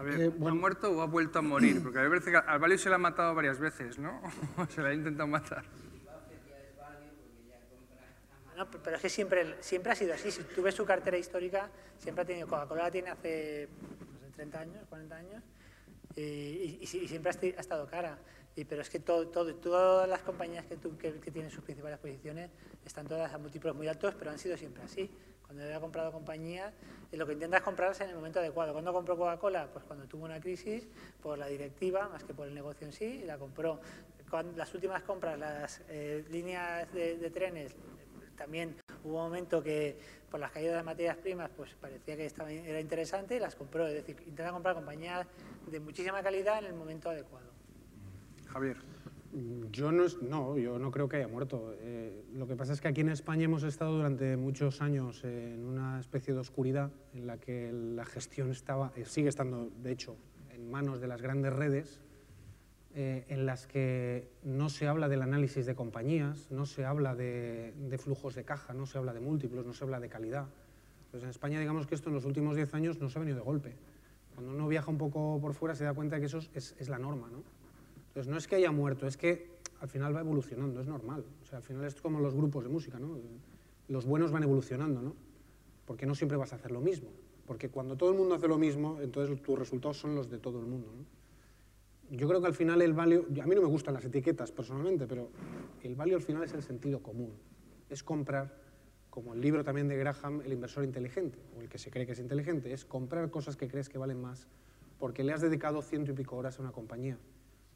Javier, 0.00 0.20
eh, 0.20 0.28
bueno, 0.28 0.56
¿ha 0.56 0.60
muerto 0.60 0.90
o 0.90 1.02
ha 1.02 1.06
vuelto 1.06 1.38
a 1.40 1.42
morir? 1.42 1.80
Porque 1.82 1.98
a 1.98 2.02
me 2.02 2.08
parece 2.08 2.30
que 2.30 2.38
al 2.38 2.58
value 2.58 2.78
se 2.78 2.88
le 2.88 2.94
ha 2.94 2.98
matado 2.98 3.34
varias 3.34 3.58
veces, 3.58 3.98
¿no? 3.98 4.22
se 4.74 4.82
le 4.82 4.88
ha 4.88 4.94
intentado 4.94 5.28
matar. 5.28 5.64
No, 8.56 8.70
pero 8.70 8.96
es 8.96 9.02
que 9.02 9.08
siempre, 9.08 9.56
siempre 9.60 9.92
ha 9.92 9.94
sido 9.94 10.14
así. 10.14 10.30
Si 10.30 10.42
tú 10.42 10.62
ves 10.62 10.74
su 10.74 10.84
cartera 10.84 11.16
histórica, 11.16 11.68
siempre 11.98 12.22
ha 12.22 12.26
tenido 12.26 12.46
Coca-Cola 12.46 12.84
la 12.84 12.90
tiene 12.90 13.10
hace 13.10 13.68
no 14.12 14.18
sé, 14.20 14.32
30 14.36 14.60
años, 14.60 14.86
40 14.88 15.16
años, 15.16 15.42
y, 16.16 16.22
y, 16.22 16.78
y 16.82 17.08
siempre 17.08 17.32
ha 17.56 17.60
estado 17.60 17.86
cara. 17.86 18.18
Y, 18.56 18.64
pero 18.64 18.82
es 18.82 18.90
que 18.90 19.00
todo, 19.00 19.28
todo, 19.28 19.54
todas 19.54 20.08
las 20.08 20.20
compañías 20.20 20.66
que, 20.66 20.76
tú, 20.76 20.96
que, 20.98 21.12
que, 21.20 21.30
tienen 21.30 21.50
sus 21.50 21.62
principales 21.62 21.98
posiciones 21.98 22.50
están 22.84 23.06
todas 23.06 23.32
a 23.32 23.38
múltiplos 23.38 23.74
muy 23.76 23.88
altos, 23.88 24.14
pero 24.18 24.30
han 24.30 24.38
sido 24.38 24.56
siempre 24.56 24.82
así. 24.82 25.10
Cuando 25.50 25.68
he 25.68 25.80
comprado 25.80 26.12
compañías, 26.12 26.72
lo 27.10 27.26
que 27.26 27.32
intentas 27.32 27.62
comprarse 27.62 28.04
en 28.04 28.10
el 28.10 28.14
momento 28.14 28.38
adecuado. 28.38 28.72
¿Cuándo 28.72 28.92
compró 28.92 29.16
Coca-Cola? 29.18 29.68
Pues 29.72 29.84
cuando 29.84 30.06
tuvo 30.06 30.24
una 30.24 30.40
crisis 30.40 30.86
por 31.20 31.36
la 31.40 31.48
directiva, 31.48 32.08
más 32.08 32.22
que 32.22 32.32
por 32.32 32.46
el 32.46 32.54
negocio 32.54 32.86
en 32.86 32.92
sí, 32.92 33.18
y 33.20 33.24
la 33.24 33.36
compró. 33.36 33.80
Las 34.54 34.72
últimas 34.74 35.02
compras, 35.02 35.36
las 35.36 35.82
eh, 35.88 36.24
líneas 36.30 36.92
de, 36.92 37.30
trenes, 37.30 37.74
también 38.36 38.76
hubo 39.02 39.16
un 39.16 39.24
momento 39.24 39.60
que 39.60 39.98
por 40.30 40.38
las 40.38 40.52
caídas 40.52 40.76
de 40.76 40.84
materias 40.84 41.16
primas 41.16 41.50
pues 41.56 41.74
parecía 41.74 42.16
que 42.16 42.26
estaba, 42.26 42.52
era 42.52 42.78
interesante 42.78 43.34
y 43.34 43.40
las 43.40 43.56
compró. 43.56 43.88
Es 43.88 43.94
decir, 43.94 44.22
intenta 44.28 44.52
comprar 44.52 44.76
compañías 44.76 45.26
de 45.66 45.80
muchísima 45.80 46.22
calidad 46.22 46.60
en 46.60 46.66
el 46.66 46.74
momento 46.74 47.10
adecuado. 47.10 47.50
Javier. 48.52 48.89
Yo 49.70 49.92
no, 49.92 50.04
no, 50.22 50.58
yo 50.58 50.78
no 50.78 50.90
creo 50.90 51.08
que 51.08 51.18
haya 51.18 51.28
muerto. 51.28 51.74
Eh, 51.80 52.24
lo 52.34 52.48
que 52.48 52.56
pasa 52.56 52.72
es 52.72 52.80
que 52.80 52.88
aquí 52.88 53.00
en 53.00 53.10
España 53.10 53.44
hemos 53.44 53.62
estado 53.62 53.96
durante 53.96 54.36
muchos 54.36 54.82
años 54.82 55.22
en 55.22 55.64
una 55.64 56.00
especie 56.00 56.34
de 56.34 56.40
oscuridad 56.40 56.90
en 57.14 57.28
la 57.28 57.38
que 57.38 57.70
la 57.72 58.04
gestión 58.04 58.50
estaba, 58.50 58.92
eh, 58.96 59.04
sigue 59.04 59.28
estando, 59.28 59.70
de 59.82 59.92
hecho, 59.92 60.16
en 60.52 60.68
manos 60.68 61.00
de 61.00 61.06
las 61.06 61.22
grandes 61.22 61.52
redes 61.52 62.00
eh, 62.96 63.24
en 63.28 63.46
las 63.46 63.68
que 63.68 64.32
no 64.42 64.68
se 64.68 64.88
habla 64.88 65.08
del 65.08 65.22
análisis 65.22 65.64
de 65.64 65.76
compañías, 65.76 66.50
no 66.50 66.66
se 66.66 66.84
habla 66.84 67.14
de, 67.14 67.72
flujos 68.00 68.34
de 68.34 68.42
caja, 68.42 68.74
no 68.74 68.84
se 68.84 68.98
habla 68.98 69.12
de 69.12 69.20
múltiplos, 69.20 69.64
no 69.64 69.74
se 69.74 69.84
habla 69.84 70.00
de 70.00 70.08
calidad. 70.08 70.48
Entonces, 71.04 71.22
en 71.22 71.30
España, 71.30 71.60
digamos 71.60 71.86
que 71.86 71.94
esto 71.94 72.08
en 72.08 72.16
los 72.16 72.24
últimos 72.24 72.56
10 72.56 72.74
años 72.74 73.00
no 73.00 73.08
se 73.08 73.18
ha 73.18 73.20
venido 73.20 73.38
de 73.38 73.44
golpe. 73.44 73.76
Cuando 74.34 74.52
uno 74.52 74.66
viaja 74.66 74.90
un 74.90 74.98
poco 74.98 75.38
por 75.40 75.54
fuera 75.54 75.76
se 75.76 75.84
da 75.84 75.94
cuenta 75.94 76.16
de 76.16 76.20
que 76.20 76.26
eso 76.26 76.38
es, 76.52 76.74
es 76.78 76.88
la 76.88 76.98
norma. 76.98 77.28
¿no? 77.30 77.44
Entonces, 78.10 78.30
no 78.30 78.36
es 78.36 78.46
que 78.46 78.56
haya 78.56 78.72
muerto, 78.72 79.06
es 79.06 79.16
que 79.16 79.48
al 79.80 79.88
final 79.88 80.14
va 80.14 80.20
evolucionando, 80.20 80.80
es 80.80 80.86
normal. 80.86 81.24
O 81.42 81.46
sea, 81.46 81.58
al 81.58 81.64
final 81.64 81.84
es 81.84 81.94
como 82.00 82.20
los 82.20 82.34
grupos 82.34 82.64
de 82.64 82.70
música, 82.70 82.98
¿no? 82.98 83.18
Los 83.88 84.04
buenos 84.04 84.30
van 84.30 84.42
evolucionando, 84.42 85.00
¿no? 85.00 85.14
Porque 85.86 86.06
no 86.06 86.14
siempre 86.14 86.36
vas 86.36 86.52
a 86.52 86.56
hacer 86.56 86.70
lo 86.70 86.80
mismo. 86.80 87.10
Porque 87.46 87.68
cuando 87.68 87.96
todo 87.96 88.10
el 88.10 88.16
mundo 88.16 88.34
hace 88.34 88.48
lo 88.48 88.58
mismo, 88.58 88.98
entonces 89.00 89.40
tus 89.42 89.58
resultados 89.58 89.98
son 89.98 90.14
los 90.14 90.30
de 90.30 90.38
todo 90.38 90.60
el 90.60 90.66
mundo, 90.66 90.92
¿no? 90.96 91.20
yo 92.10 92.26
creo 92.26 92.40
que 92.40 92.48
al 92.48 92.54
final 92.54 92.82
el 92.82 92.92
value, 92.92 93.24
a 93.40 93.46
mí 93.46 93.54
no 93.54 93.62
me 93.62 93.68
gustan 93.68 93.94
las 93.94 94.04
etiquetas 94.04 94.50
personalmente, 94.50 95.06
pero 95.06 95.30
el 95.84 95.94
value 95.94 96.16
al 96.16 96.22
final 96.22 96.42
es 96.42 96.52
el 96.54 96.62
sentido 96.62 97.00
común. 97.00 97.32
Es 97.88 98.02
comprar, 98.02 98.52
como 99.10 99.32
el 99.32 99.40
libro 99.40 99.62
también 99.62 99.86
de 99.86 99.96
Graham, 99.96 100.42
el 100.44 100.52
inversor 100.52 100.82
inteligente, 100.82 101.38
o 101.56 101.60
el 101.60 101.68
que 101.68 101.78
se 101.78 101.88
cree 101.88 102.06
que 102.06 102.12
es 102.12 102.18
inteligente, 102.18 102.72
es 102.72 102.84
comprar 102.84 103.30
cosas 103.30 103.56
que 103.56 103.68
crees 103.68 103.88
que 103.88 103.96
valen 103.96 104.20
más 104.20 104.48
porque 105.00 105.24
le 105.24 105.32
has 105.32 105.40
dedicado 105.40 105.82
ciento 105.82 106.12
y 106.12 106.14
pico 106.14 106.36
horas 106.36 106.58
a 106.58 106.62
una 106.62 106.70
compañía. 106.70 107.18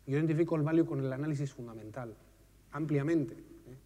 Yo 0.07 0.17
identifico 0.17 0.57
el 0.57 0.63
value 0.63 0.85
con 0.85 1.01
el 1.01 1.13
análisis 1.13 1.53
fundamental, 1.53 2.15
ampliamente. 2.73 3.35
¿eh? 3.35 3.77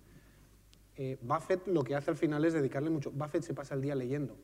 Eh, 0.96 1.18
Buffett 1.22 1.66
lo 1.68 1.84
que 1.84 1.94
hace 1.94 2.10
al 2.10 2.16
final 2.16 2.44
es 2.44 2.52
dedicarle 2.52 2.90
mucho. 2.90 3.10
Buffett 3.10 3.42
se 3.42 3.54
pasa 3.54 3.74
el 3.74 3.82
día 3.82 3.94
leyendo. 3.94 4.36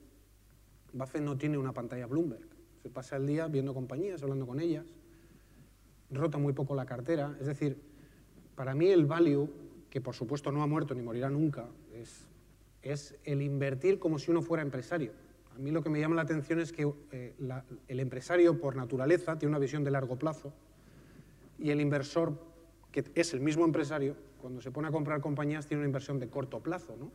Buffett 0.92 1.22
no 1.22 1.36
tiene 1.36 1.58
una 1.58 1.72
pantalla 1.72 2.06
Bloomberg. 2.06 2.46
Se 2.82 2.90
pasa 2.90 3.16
el 3.16 3.26
día 3.26 3.48
viendo 3.48 3.74
compañías, 3.74 4.22
hablando 4.22 4.46
con 4.46 4.60
ellas 4.60 4.84
rota 6.14 6.38
muy 6.38 6.52
poco 6.52 6.74
la 6.74 6.86
cartera. 6.86 7.36
Es 7.40 7.46
decir, 7.46 7.78
para 8.54 8.74
mí 8.74 8.88
el 8.88 9.06
value, 9.06 9.48
que 9.90 10.00
por 10.00 10.14
supuesto 10.14 10.50
no 10.52 10.62
ha 10.62 10.66
muerto 10.66 10.94
ni 10.94 11.02
morirá 11.02 11.30
nunca, 11.30 11.66
es, 11.92 12.26
es 12.82 13.16
el 13.24 13.42
invertir 13.42 13.98
como 13.98 14.18
si 14.18 14.30
uno 14.30 14.42
fuera 14.42 14.62
empresario. 14.62 15.12
A 15.54 15.58
mí 15.58 15.70
lo 15.70 15.82
que 15.82 15.90
me 15.90 16.00
llama 16.00 16.16
la 16.16 16.22
atención 16.22 16.58
es 16.60 16.72
que 16.72 16.92
eh, 17.12 17.34
el 17.86 18.00
empresario, 18.00 18.60
por 18.60 18.74
naturaleza, 18.74 19.38
tiene 19.38 19.50
una 19.50 19.60
visión 19.60 19.84
de 19.84 19.90
largo 19.90 20.18
plazo 20.18 20.52
Y 21.58 21.70
el 21.70 21.80
inversor, 21.80 22.38
que 22.90 23.04
es 23.14 23.34
el 23.34 23.40
mismo 23.40 23.64
empresario, 23.64 24.16
cuando 24.44 24.60
se 24.60 24.70
pone 24.70 24.88
a 24.88 24.90
comprar 24.90 25.22
compañías 25.22 25.66
tiene 25.66 25.80
una 25.80 25.88
inversión 25.88 26.18
de 26.18 26.28
corto 26.28 26.60
plazo, 26.60 26.96
¿no? 26.98 27.10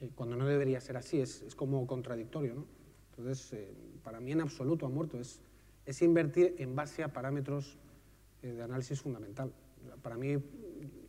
Eh, 0.00 0.10
cuando 0.14 0.36
no 0.36 0.46
debería 0.46 0.80
ser 0.80 0.96
así, 0.96 1.20
es, 1.20 1.44
como 1.54 1.86
contradictorio, 1.86 2.54
¿no? 2.54 2.64
Entonces, 3.10 3.52
eh, 3.52 3.74
para 4.02 4.18
mí 4.18 4.32
en 4.32 4.40
absoluto 4.40 4.86
ha 4.86 4.88
muerto, 4.88 5.18
es, 5.20 5.42
invertir 6.00 6.54
en 6.58 6.74
base 6.74 7.02
a 7.02 7.12
parámetros 7.12 7.76
eh, 8.42 8.52
de 8.52 8.62
análisis 8.62 9.02
fundamental. 9.02 9.52
Para 10.00 10.16
mí, 10.16 10.36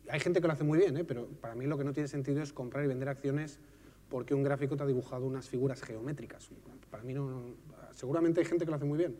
hay 0.08 0.20
gente 0.20 0.42
que 0.42 0.46
lo 0.46 0.52
hace 0.52 0.64
muy 0.64 0.78
bien, 0.78 0.98
¿eh? 0.98 1.04
pero 1.04 1.28
para 1.28 1.54
mí 1.54 1.64
lo 1.64 1.78
que 1.78 1.84
no 1.84 1.94
tiene 1.94 2.06
sentido 2.06 2.42
es 2.42 2.52
comprar 2.52 2.84
y 2.84 2.88
vender 2.88 3.08
acciones 3.08 3.58
porque 4.10 4.34
un 4.34 4.42
gráfico 4.42 4.76
te 4.76 4.82
ha 4.82 4.86
dibujado 4.86 5.24
unas 5.24 5.48
figuras 5.48 5.82
geométricas. 5.82 6.50
Para 6.90 7.02
mí 7.04 7.14
no, 7.14 7.54
seguramente 7.92 8.40
hay 8.40 8.46
gente 8.46 8.66
que 8.66 8.70
lo 8.70 8.76
hace 8.76 8.84
muy 8.84 8.98
bien, 8.98 9.16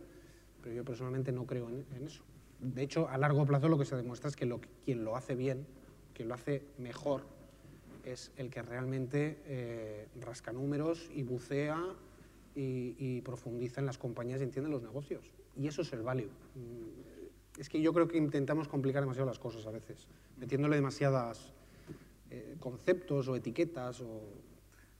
pero 0.62 0.74
yo 0.74 0.84
personalmente 0.84 1.32
no 1.32 1.46
creo 1.46 1.70
en 1.70 2.04
eso. 2.04 2.22
De 2.60 2.82
hecho, 2.82 3.08
a 3.08 3.16
largo 3.16 3.46
plazo 3.46 3.68
lo 3.68 3.78
que 3.78 3.84
se 3.84 3.96
demuestra 3.96 4.28
es 4.28 4.36
que 4.36 4.46
lo, 4.46 4.60
quien 4.84 5.04
lo 5.04 5.16
hace 5.16 5.34
bien, 5.34 5.66
quien 6.14 6.28
lo 6.28 6.34
hace 6.34 6.62
mejor, 6.78 7.22
es 8.04 8.32
el 8.36 8.50
que 8.50 8.62
realmente 8.62 9.38
eh, 9.46 10.08
rasca 10.20 10.52
números 10.52 11.10
y 11.14 11.22
bucea 11.22 11.78
y, 12.54 13.20
profundiza 13.22 13.80
en 13.80 13.86
las 13.86 13.96
compañías 13.96 14.40
y 14.40 14.44
entiende 14.44 14.70
los 14.70 14.82
negocios. 14.82 15.24
Y 15.56 15.66
eso 15.66 15.82
es 15.82 15.92
el 15.92 16.02
value. 16.02 16.28
Mm, 16.54 17.60
Es 17.60 17.68
que 17.68 17.80
yo 17.80 17.92
creo 17.92 18.08
que 18.08 18.18
intentamos 18.18 18.68
complicar 18.68 19.02
demasiado 19.02 19.26
las 19.26 19.38
cosas 19.38 19.66
a 19.66 19.70
veces, 19.70 20.08
metiéndole 20.38 20.76
demasiadas 20.76 21.52
eh, 22.30 22.56
conceptos 22.58 23.28
o 23.28 23.36
etiquetas, 23.36 24.00
o, 24.00 24.20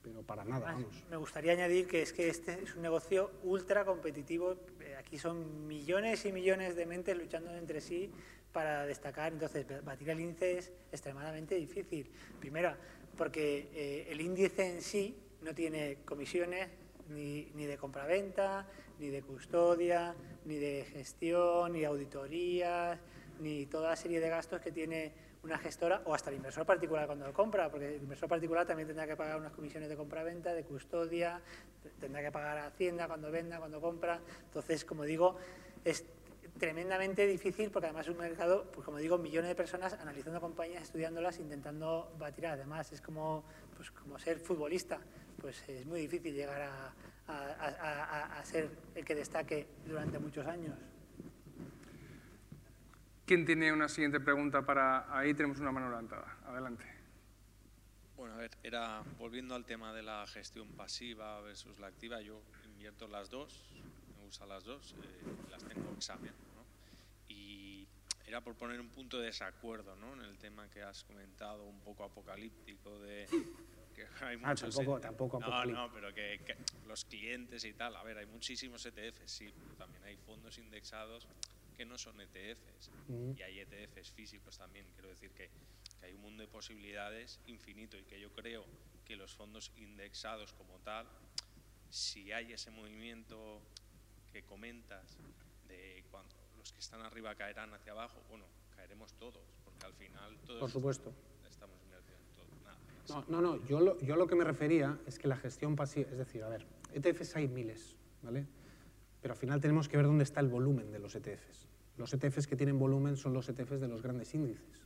pero 0.01 0.23
para 0.23 0.43
nada, 0.43 0.69
Además, 0.69 0.85
vamos. 0.85 1.03
me 1.09 1.17
gustaría 1.17 1.51
añadir 1.53 1.87
que 1.87 2.01
es 2.01 2.13
que 2.13 2.27
este 2.29 2.63
es 2.63 2.75
un 2.75 2.81
negocio 2.81 3.31
ultra 3.43 3.85
competitivo. 3.85 4.55
Eh, 4.79 4.95
Aquí 4.97 5.17
son 5.17 5.67
millones 5.67 6.25
y 6.25 6.31
millones 6.31 6.75
de 6.75 6.85
mentes 6.85 7.17
luchando 7.17 7.55
entre 7.55 7.81
sí 7.81 8.11
para 8.51 8.85
destacar. 8.85 9.33
Entonces, 9.33 9.65
batir 9.83 10.09
el 10.09 10.19
índice 10.19 10.57
es 10.57 10.71
extremadamente 10.91 11.55
difícil. 11.55 12.09
Primero, 12.39 12.75
porque 13.17 13.69
eh, 13.73 14.07
el 14.09 14.21
índice 14.21 14.67
en 14.75 14.81
sí 14.81 15.15
no 15.41 15.53
tiene 15.53 15.97
comisiones 16.05 16.69
ni, 17.09 17.51
ni 17.55 17.65
de 17.65 17.77
compraventa, 17.77 18.67
ni 18.99 19.09
de 19.09 19.21
custodia, 19.21 20.15
ni 20.45 20.55
de 20.57 20.85
gestión, 20.85 21.73
ni 21.73 21.81
de 21.81 21.85
auditorías, 21.87 22.99
ni 23.39 23.65
toda 23.65 23.89
la 23.89 23.95
serie 23.95 24.19
de 24.19 24.29
gastos 24.29 24.61
que 24.61 24.71
tiene 24.71 25.11
una 25.43 25.57
gestora 25.57 26.01
o 26.05 26.13
hasta 26.13 26.29
el 26.29 26.35
inversor 26.37 26.65
particular 26.65 27.07
cuando 27.07 27.25
lo 27.25 27.33
compra, 27.33 27.69
porque 27.69 27.95
el 27.95 28.01
inversor 28.03 28.29
particular 28.29 28.65
también 28.65 28.87
tendrá 28.87 29.07
que 29.07 29.15
pagar 29.15 29.37
unas 29.37 29.51
comisiones 29.53 29.89
de 29.89 29.95
compraventa, 29.95 30.53
de 30.53 30.63
custodia, 30.63 31.41
tendrá 31.99 32.21
que 32.21 32.31
pagar 32.31 32.57
a 32.59 32.67
Hacienda 32.67 33.07
cuando 33.07 33.31
venda, 33.31 33.57
cuando 33.57 33.81
compra. 33.81 34.19
Entonces, 34.45 34.85
como 34.85 35.03
digo, 35.03 35.37
es 35.83 36.05
tremendamente 36.59 37.25
difícil 37.25 37.71
porque 37.71 37.87
además 37.87 38.05
es 38.07 38.11
un 38.13 38.19
mercado, 38.19 38.65
pues 38.71 38.85
como 38.85 38.97
digo, 38.99 39.17
millones 39.17 39.49
de 39.49 39.55
personas 39.55 39.93
analizando 39.93 40.39
compañías, 40.39 40.83
estudiándolas, 40.83 41.39
intentando 41.39 42.13
batir. 42.19 42.45
Además, 42.45 42.91
es 42.91 43.01
como, 43.01 43.43
pues, 43.75 43.89
como 43.89 44.19
ser 44.19 44.39
futbolista, 44.39 44.99
pues 45.39 45.67
es 45.67 45.85
muy 45.87 46.01
difícil 46.01 46.35
llegar 46.35 46.61
a- 46.61 46.93
a- 47.27 48.39
a 48.39 48.45
ser 48.45 48.69
el 48.93 49.05
que 49.05 49.15
destaque 49.15 49.65
durante 49.87 50.19
muchos 50.19 50.45
años. 50.45 50.75
¿Quién 53.31 53.45
tiene 53.45 53.71
una 53.71 53.87
siguiente 53.87 54.19
pregunta 54.19 54.61
para...? 54.65 55.05
Ahí 55.17 55.33
tenemos 55.33 55.57
una 55.61 55.71
mano 55.71 55.89
levantada. 55.89 56.37
Adelante. 56.47 56.83
Bueno, 58.17 58.33
a 58.33 58.37
ver, 58.39 58.51
era 58.61 59.01
volviendo 59.17 59.55
al 59.55 59.63
tema 59.63 59.93
de 59.93 60.03
la 60.03 60.27
gestión 60.27 60.67
pasiva 60.73 61.39
versus 61.39 61.79
la 61.79 61.87
activa, 61.87 62.19
yo 62.19 62.41
invierto 62.65 63.07
las 63.07 63.29
dos, 63.29 63.71
me 64.17 64.25
gustan 64.25 64.49
las 64.49 64.65
dos, 64.65 64.93
eh, 65.01 65.47
las 65.49 65.63
tengo 65.63 65.93
examen, 65.93 66.33
¿no? 66.57 66.65
Y 67.33 67.87
era 68.27 68.41
por 68.41 68.55
poner 68.55 68.81
un 68.81 68.89
punto 68.89 69.17
de 69.17 69.27
desacuerdo, 69.27 69.95
¿no? 69.95 70.11
En 70.15 70.23
el 70.23 70.37
tema 70.37 70.67
que 70.69 70.83
has 70.83 71.05
comentado, 71.05 71.63
un 71.63 71.79
poco 71.79 72.03
apocalíptico 72.03 72.99
de 72.99 73.27
que 73.95 74.07
hay 74.25 74.37
Ah, 74.43 74.49
muchos 74.49 74.75
tampoco- 74.75 74.97
ET 74.97 75.03
tampoco 75.03 75.39
no, 75.39 75.45
apocalíptico. 75.45 75.79
no, 75.87 75.93
pero 75.93 76.13
que, 76.13 76.41
que 76.45 76.57
los 76.85 77.05
clientes 77.05 77.63
y 77.63 77.71
tal, 77.71 77.95
a 77.95 78.03
ver, 78.03 78.17
hay 78.17 78.25
muchísimos 78.25 78.85
ETFs, 78.85 79.31
sí, 79.31 79.53
pero 79.57 79.75
también 79.75 80.03
hay 80.03 80.17
fondos 80.17 80.57
indexados 80.57 81.29
que 81.81 81.85
no 81.87 81.97
son 81.97 82.21
ETFs 82.21 82.91
Mm. 83.07 83.31
y 83.35 83.41
hay 83.41 83.59
ETFs 83.61 84.11
físicos 84.11 84.55
también. 84.55 84.85
Quiero 84.93 85.09
decir 85.09 85.31
que, 85.31 85.49
que 85.99 86.05
hay 86.05 86.13
un 86.13 86.21
mundo 86.21 86.43
de 86.43 86.47
posibilidades 86.47 87.39
infinito 87.47 87.97
y 87.97 88.03
que 88.03 88.19
yo 88.19 88.31
creo 88.31 88.63
que 89.03 89.15
los 89.15 89.33
fondos 89.33 89.71
indexados 89.77 90.53
como 90.53 90.77
tal, 90.81 91.07
si 91.89 92.31
hay 92.31 92.53
ese 92.53 92.69
movimiento 92.69 93.63
que 94.31 94.43
comentas 94.43 95.17
de 95.67 96.03
cuando 96.11 96.35
los 96.55 96.71
que 96.71 96.79
están 96.79 97.01
arriba 97.01 97.33
caerán 97.33 97.73
hacia 97.73 97.93
abajo, 97.93 98.21
bueno, 98.29 98.45
caeremos 98.75 99.13
todos, 99.15 99.41
porque 99.65 99.83
al 99.87 99.93
final 99.93 100.37
todos 100.45 100.59
Por 100.59 100.69
supuesto. 100.69 101.11
estamos 101.49 101.75
invirtiendo 101.83 102.23
en 102.29 102.35
todo. 102.35 102.47
Nada, 102.63 103.25
No, 103.27 103.41
no, 103.41 103.57
no, 103.57 103.65
yo 103.65 103.79
lo, 103.81 103.99
yo 104.01 104.15
lo 104.15 104.27
que 104.27 104.35
me 104.35 104.43
refería 104.43 104.99
es 105.07 105.17
que 105.17 105.27
la 105.27 105.35
gestión 105.35 105.75
pasiva, 105.75 106.11
es 106.11 106.17
decir, 106.19 106.43
a 106.43 106.47
ver, 106.49 106.63
ETFs 106.93 107.35
hay 107.37 107.47
miles, 107.47 107.97
¿vale? 108.21 108.45
Pero 109.21 109.33
al 109.33 109.37
final 109.37 109.61
tenemos 109.61 109.87
que 109.87 109.97
ver 109.97 110.05
dónde 110.05 110.23
está 110.23 110.39
el 110.39 110.47
volumen 110.47 110.91
de 110.91 110.99
los 110.99 111.15
ETFs. 111.15 111.67
Los 111.97 112.13
ETFs 112.13 112.47
que 112.47 112.55
tienen 112.55 112.79
volumen 112.79 113.15
son 113.15 113.33
los 113.33 113.47
ETFs 113.49 113.79
de 113.79 113.87
los 113.87 114.01
grandes 114.01 114.33
índices. 114.33 114.81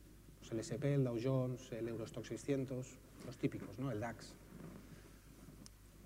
El 0.50 0.60
SP, 0.62 0.94
el 0.94 1.02
Dow 1.02 1.18
Jones, 1.20 1.72
el 1.72 1.88
Eurostock 1.88 2.24
600, 2.24 2.86
los 3.26 3.36
típicos, 3.36 3.78
¿no? 3.78 3.90
El 3.90 3.98
DAX. 3.98 4.34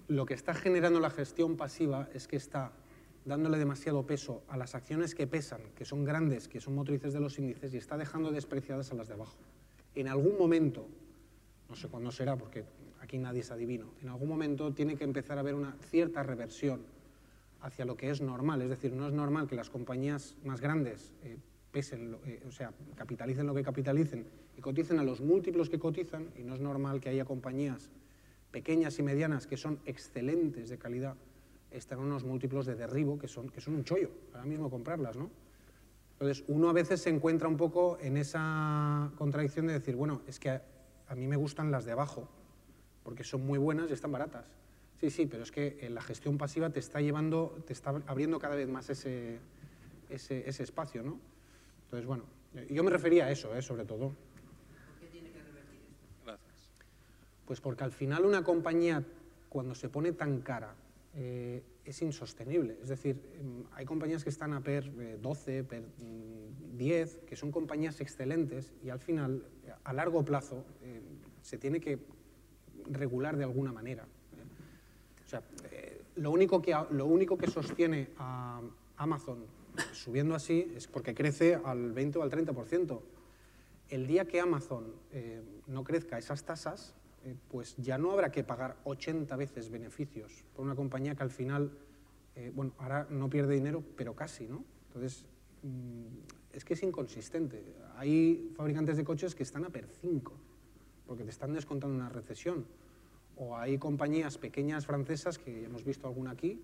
Lo 0.08 0.24
que 0.24 0.34
está 0.34 0.54
generando 0.54 0.98
la 0.98 1.10
gestión 1.10 1.56
pasiva 1.56 2.08
es 2.14 2.26
que 2.26 2.36
está 2.36 2.72
dándole 3.24 3.58
demasiado 3.58 4.06
peso 4.06 4.42
a 4.48 4.56
las 4.56 4.74
acciones 4.74 5.14
que 5.14 5.26
pesan, 5.26 5.60
que 5.76 5.84
son 5.84 6.04
grandes, 6.04 6.48
que 6.48 6.60
son 6.60 6.74
motrices 6.74 7.12
de 7.12 7.20
los 7.20 7.38
índices, 7.38 7.74
y 7.74 7.76
está 7.76 7.98
dejando 7.98 8.30
despreciadas 8.30 8.90
a 8.92 8.94
las 8.94 9.08
de 9.08 9.14
abajo. 9.14 9.36
En 9.94 10.08
algún 10.08 10.38
momento, 10.38 10.88
no 11.68 11.76
sé 11.76 11.88
cuándo 11.88 12.10
será, 12.10 12.36
porque 12.36 12.64
aquí 13.00 13.18
nadie 13.18 13.40
es 13.40 13.50
adivino, 13.50 13.92
en 14.00 14.08
algún 14.08 14.28
momento 14.28 14.72
tiene 14.72 14.96
que 14.96 15.04
empezar 15.04 15.36
a 15.36 15.40
haber 15.40 15.54
una 15.54 15.76
cierta 15.90 16.22
reversión 16.22 16.80
hacia 17.62 17.84
lo 17.84 17.96
que 17.96 18.10
es 18.10 18.20
normal. 18.20 18.62
Es 18.62 18.70
decir, 18.70 18.92
no 18.92 19.06
es 19.06 19.12
normal 19.12 19.46
que 19.46 19.56
las 19.56 19.70
compañías 19.70 20.36
más 20.44 20.60
grandes 20.60 21.12
eh, 21.22 21.38
pesen, 21.70 22.16
eh, 22.26 22.42
o 22.46 22.50
sea, 22.50 22.72
capitalicen 22.96 23.46
lo 23.46 23.54
que 23.54 23.62
capitalicen 23.62 24.26
y 24.56 24.60
coticen 24.60 24.98
a 24.98 25.04
los 25.04 25.20
múltiplos 25.20 25.70
que 25.70 25.78
cotizan, 25.78 26.30
y 26.36 26.42
no 26.42 26.54
es 26.54 26.60
normal 26.60 27.00
que 27.00 27.08
haya 27.08 27.24
compañías 27.24 27.90
pequeñas 28.50 28.98
y 28.98 29.02
medianas 29.02 29.46
que 29.46 29.56
son 29.56 29.78
excelentes 29.86 30.68
de 30.68 30.78
calidad, 30.78 31.14
están 31.70 32.00
unos 32.00 32.24
múltiplos 32.24 32.66
de 32.66 32.74
derribo 32.74 33.18
que 33.18 33.28
son, 33.28 33.48
que 33.48 33.60
son 33.60 33.74
un 33.74 33.84
chollo, 33.84 34.10
ahora 34.32 34.44
mismo 34.44 34.68
comprarlas, 34.70 35.16
¿no? 35.16 35.30
Entonces, 36.12 36.44
uno 36.48 36.68
a 36.68 36.72
veces 36.72 37.00
se 37.00 37.08
encuentra 37.08 37.48
un 37.48 37.56
poco 37.56 37.96
en 38.00 38.16
esa 38.16 39.10
contradicción 39.16 39.68
de 39.68 39.74
decir, 39.74 39.96
bueno, 39.96 40.20
es 40.26 40.38
que 40.38 40.50
a, 40.50 40.62
a 41.08 41.14
mí 41.14 41.26
me 41.26 41.36
gustan 41.36 41.70
las 41.70 41.84
de 41.84 41.92
abajo, 41.92 42.28
porque 43.04 43.24
son 43.24 43.46
muy 43.46 43.58
buenas 43.58 43.88
y 43.88 43.94
están 43.94 44.12
baratas. 44.12 44.50
Sí, 45.00 45.10
sí, 45.10 45.26
pero 45.26 45.42
es 45.42 45.50
que 45.50 45.78
eh, 45.80 45.90
la 45.90 46.02
gestión 46.02 46.36
pasiva 46.36 46.70
te 46.70 46.78
está 46.78 47.00
llevando, 47.00 47.56
te 47.66 47.72
está 47.72 47.90
abriendo 48.06 48.38
cada 48.38 48.54
vez 48.54 48.68
más 48.68 48.90
ese, 48.90 49.38
ese, 50.10 50.46
ese 50.48 50.62
espacio, 50.62 51.02
¿no? 51.02 51.18
Entonces, 51.84 52.06
bueno, 52.06 52.24
eh, 52.54 52.68
yo 52.70 52.84
me 52.84 52.90
refería 52.90 53.26
a 53.26 53.30
eso, 53.30 53.56
eh, 53.56 53.62
sobre 53.62 53.84
todo. 53.84 54.12
Gracias. 56.24 56.70
Pues 57.46 57.60
porque 57.60 57.84
al 57.84 57.92
final 57.92 58.26
una 58.26 58.44
compañía, 58.44 59.02
cuando 59.48 59.74
se 59.74 59.88
pone 59.88 60.12
tan 60.12 60.42
cara, 60.42 60.74
eh, 61.14 61.62
es 61.84 62.02
insostenible. 62.02 62.78
Es 62.82 62.88
decir, 62.88 63.20
em, 63.34 63.64
hay 63.72 63.84
compañías 63.84 64.22
que 64.22 64.30
están 64.30 64.52
a 64.52 64.62
PER 64.62 64.92
eh, 65.00 65.18
12, 65.20 65.64
PER 65.64 65.82
mm, 65.82 66.76
10, 66.76 67.20
que 67.26 67.36
son 67.36 67.50
compañías 67.50 68.00
excelentes 68.00 68.72
y 68.82 68.90
al 68.90 69.00
final, 69.00 69.44
eh, 69.66 69.72
a 69.82 69.92
largo 69.92 70.24
plazo, 70.24 70.64
eh, 70.82 71.00
se 71.42 71.58
tiene 71.58 71.80
que 71.80 71.98
regular 72.90 73.36
de 73.36 73.44
alguna 73.44 73.72
manera. 73.72 74.06
Sea, 75.30 75.42
eh, 75.70 76.02
lo, 76.16 76.30
único 76.30 76.60
que, 76.60 76.76
lo 76.90 77.06
único 77.06 77.38
que 77.38 77.46
sostiene 77.46 78.10
a 78.18 78.60
Amazon 78.96 79.44
subiendo 79.92 80.34
así 80.34 80.72
es 80.76 80.86
porque 80.86 81.14
crece 81.14 81.58
al 81.64 81.92
20 81.92 82.18
o 82.18 82.22
al 82.22 82.30
30%. 82.30 83.00
El 83.88 84.06
día 84.06 84.24
que 84.26 84.40
Amazon 84.40 84.94
eh, 85.12 85.42
no 85.66 85.84
crezca 85.84 86.18
esas 86.18 86.44
tasas, 86.44 86.94
eh, 87.24 87.34
pues 87.48 87.76
ya 87.76 87.98
no 87.98 88.12
habrá 88.12 88.30
que 88.30 88.44
pagar 88.44 88.76
80 88.84 89.34
veces 89.36 89.70
beneficios 89.70 90.44
por 90.54 90.64
una 90.64 90.74
compañía 90.74 91.14
que 91.14 91.22
al 91.22 91.30
final, 91.30 91.72
eh, 92.36 92.52
bueno, 92.54 92.72
ahora 92.78 93.06
no 93.10 93.28
pierde 93.28 93.54
dinero, 93.54 93.82
pero 93.96 94.14
casi, 94.14 94.46
¿no? 94.46 94.64
Entonces, 94.86 95.24
mm, 95.62 96.06
es 96.52 96.64
que 96.64 96.74
es 96.74 96.82
inconsistente. 96.82 97.62
Hay 97.96 98.52
fabricantes 98.56 98.96
de 98.96 99.04
coches 99.04 99.34
que 99.34 99.42
están 99.42 99.64
a 99.64 99.70
per 99.70 99.86
5, 99.86 100.32
porque 101.06 101.24
te 101.24 101.30
están 101.30 101.52
descontando 101.52 101.94
una 101.94 102.08
recesión. 102.08 102.64
O 103.42 103.56
hay 103.56 103.78
compañías 103.78 104.36
pequeñas 104.36 104.84
francesas, 104.84 105.38
que 105.38 105.64
hemos 105.64 105.82
visto 105.82 106.06
alguna 106.06 106.32
aquí, 106.32 106.60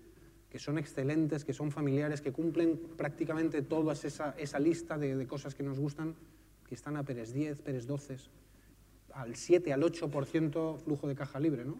que 0.47 0.59
son 0.59 0.77
excelentes, 0.77 1.43
que 1.43 1.51
son 1.51 1.71
familiares, 1.71 2.21
que 2.21 2.31
cumplen 2.31 2.77
prácticamente 2.95 3.63
toda 3.63 3.93
esa, 3.93 4.35
esa 4.37 4.59
lista 4.59 4.95
de, 4.95 5.15
de 5.15 5.25
cosas 5.25 5.55
que 5.55 5.63
nos 5.63 5.79
gustan, 5.79 6.13
que 6.69 6.75
están 6.75 6.95
a 6.95 7.01
Pérez 7.01 7.33
10, 7.33 7.61
Pérez 7.63 7.87
12, 7.87 8.17
al 9.13 9.35
7, 9.35 9.73
al 9.73 9.81
8% 9.81 10.77
flujo 10.77 11.07
de 11.07 11.15
caja 11.15 11.39
libre, 11.39 11.65
¿no? 11.65 11.79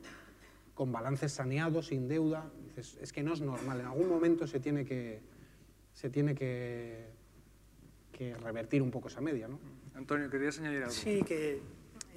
con 0.73 0.91
balances 0.91 1.31
saneados, 1.31 1.87
sin 1.87 2.07
deuda. 2.07 2.49
Dices, 2.65 2.97
es 2.99 3.13
que 3.13 3.21
no 3.21 3.33
es 3.33 3.41
normal, 3.41 3.79
en 3.79 3.85
algún 3.85 4.09
momento 4.09 4.47
se 4.47 4.59
tiene 4.59 4.83
que, 4.83 5.19
se 5.93 6.09
tiene 6.09 6.33
que, 6.33 7.05
que 8.11 8.35
revertir 8.35 8.81
un 8.81 8.89
poco 8.89 9.09
esa 9.09 9.21
media. 9.21 9.47
¿no? 9.47 9.59
Antonio, 9.93 10.27
¿querías 10.27 10.57
añadir 10.57 10.79
algo? 10.79 10.91
Sí, 10.91 11.21
que 11.21 11.61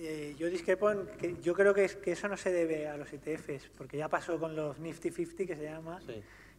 eh, 0.00 0.34
yo 0.38 0.48
discrepo 0.48 0.90
en 0.90 1.06
que 1.18 1.36
yo 1.42 1.54
creo 1.54 1.72
que, 1.74 1.84
es- 1.84 1.96
que 1.96 2.12
eso 2.12 2.28
no 2.28 2.36
se 2.36 2.50
debe 2.50 2.88
a 2.88 2.96
los 2.96 3.12
ETFs, 3.12 3.68
porque 3.76 3.96
ya 3.96 4.08
pasó 4.08 4.38
con 4.38 4.56
los 4.56 4.78
Nifty 4.78 5.10
50, 5.10 5.46
que 5.46 5.56
se 5.56 5.62
llama, 5.64 6.00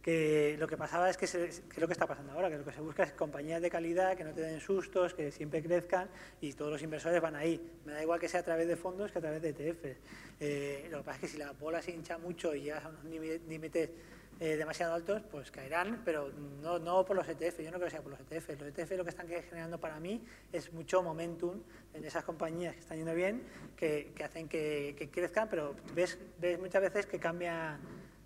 que 0.02 0.56
lo 0.58 0.66
que 0.66 0.76
pasaba 0.76 1.08
es 1.10 1.16
que, 1.16 1.26
se- 1.26 1.38
que 1.46 1.74
es 1.74 1.78
lo 1.78 1.86
que 1.86 1.92
está 1.92 2.06
pasando 2.06 2.32
ahora, 2.32 2.50
que 2.50 2.58
lo 2.58 2.64
que 2.64 2.72
se 2.72 2.80
busca 2.80 3.04
es 3.04 3.12
compañías 3.12 3.62
de 3.62 3.70
calidad 3.70 4.16
que 4.16 4.24
no 4.24 4.32
te 4.32 4.40
den 4.40 4.60
sustos, 4.60 5.14
que 5.14 5.30
siempre 5.30 5.62
crezcan 5.62 6.08
y 6.40 6.52
todos 6.54 6.72
los 6.72 6.82
inversores 6.82 7.20
van 7.20 7.36
ahí. 7.36 7.60
Me 7.84 7.92
da 7.92 8.02
igual 8.02 8.18
que 8.18 8.28
sea 8.28 8.40
a 8.40 8.44
través 8.44 8.66
de 8.66 8.76
fondos 8.76 9.12
que 9.12 9.18
a 9.18 9.20
través 9.20 9.40
de 9.42 9.50
ETFs. 9.50 9.98
Eh, 10.40 10.88
lo 10.90 10.98
que 10.98 11.04
pasa 11.04 11.16
es 11.16 11.20
que 11.20 11.28
si 11.28 11.38
la 11.38 11.52
bola 11.52 11.80
se 11.82 11.92
hincha 11.92 12.18
mucho 12.18 12.54
y 12.54 12.62
llegas 12.62 12.84
a 12.84 12.88
unos 12.88 13.04
lími- 13.04 13.40
límites 13.48 13.90
eh, 14.40 14.56
demasiado 14.56 14.94
altos, 14.94 15.22
pues 15.30 15.50
caerán, 15.50 16.02
pero 16.04 16.30
no, 16.60 16.78
no 16.78 17.04
por 17.04 17.16
los 17.16 17.28
ETF, 17.28 17.60
yo 17.60 17.70
no 17.70 17.78
creo 17.78 17.84
que 17.84 17.90
sea 17.90 18.02
por 18.02 18.12
los 18.12 18.20
ETF. 18.20 18.60
Los 18.60 18.68
ETF 18.68 18.90
lo 18.92 19.04
que 19.04 19.10
están 19.10 19.28
generando 19.28 19.78
para 19.78 20.00
mí 20.00 20.24
es 20.52 20.72
mucho 20.72 21.02
momentum 21.02 21.62
en 21.94 22.04
esas 22.04 22.24
compañías 22.24 22.74
que 22.74 22.80
están 22.80 22.98
yendo 22.98 23.14
bien, 23.14 23.42
que, 23.76 24.12
que 24.14 24.24
hacen 24.24 24.48
que, 24.48 24.94
que 24.98 25.10
crezcan, 25.10 25.48
pero 25.48 25.76
ves, 25.94 26.18
ves 26.38 26.58
muchas 26.58 26.82
veces 26.82 27.06
que 27.06 27.18
cambia 27.18 27.78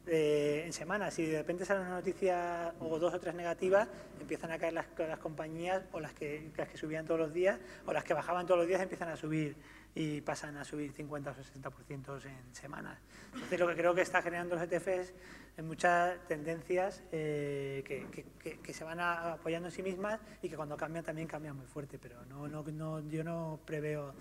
eh, 0.06 0.62
en 0.66 0.72
semanas. 0.72 1.14
Si 1.14 1.26
de 1.26 1.38
repente 1.38 1.64
sale 1.64 1.80
una 1.80 1.90
noticia 1.90 2.74
o 2.80 2.98
dos 2.98 3.12
o 3.14 3.20
tres 3.20 3.34
negativas, 3.34 3.88
empiezan 4.20 4.50
a 4.52 4.58
caer 4.58 4.72
las, 4.72 4.86
las 4.98 5.18
compañías 5.18 5.82
o 5.92 6.00
las 6.00 6.12
que, 6.14 6.50
las 6.56 6.68
que 6.68 6.76
subían 6.76 7.06
todos 7.06 7.20
los 7.20 7.32
días 7.32 7.58
o 7.86 7.92
las 7.92 8.04
que 8.04 8.14
bajaban 8.14 8.46
todos 8.46 8.58
los 8.58 8.66
días 8.68 8.80
empiezan 8.80 9.08
a 9.08 9.16
subir 9.16 9.56
y 9.94 10.20
pasan 10.20 10.56
a 10.58 10.64
subir 10.64 10.92
50 10.92 11.30
o 11.30 11.34
60% 11.34 12.24
en 12.26 12.54
semanas. 12.54 12.98
Entonces 13.32 13.58
lo 13.58 13.66
que 13.68 13.74
creo 13.76 13.94
que 13.94 14.02
está 14.02 14.20
generando 14.22 14.54
los 14.56 14.64
ETFs 14.64 15.14
es 15.56 15.64
muchas 15.64 16.18
tendencias 16.28 17.02
eh, 17.12 17.82
que, 17.86 18.06
que- 18.42 18.58
que- 18.60 18.74
se 18.74 18.84
van 18.84 19.00
apoyando 19.00 19.68
en 19.68 19.72
sí 19.72 19.82
mismas 19.82 20.20
y 20.42 20.50
que 20.50 20.56
cuando 20.56 20.76
cambian 20.76 21.02
también 21.02 21.26
cambian 21.26 21.56
muy 21.56 21.66
fuerte, 21.66 21.98
pero 21.98 22.24
no, 22.26 22.46
no, 22.46 22.62
no- 22.62 23.00
yo 23.08 23.24
no 23.24 23.58
preveo 23.64 24.12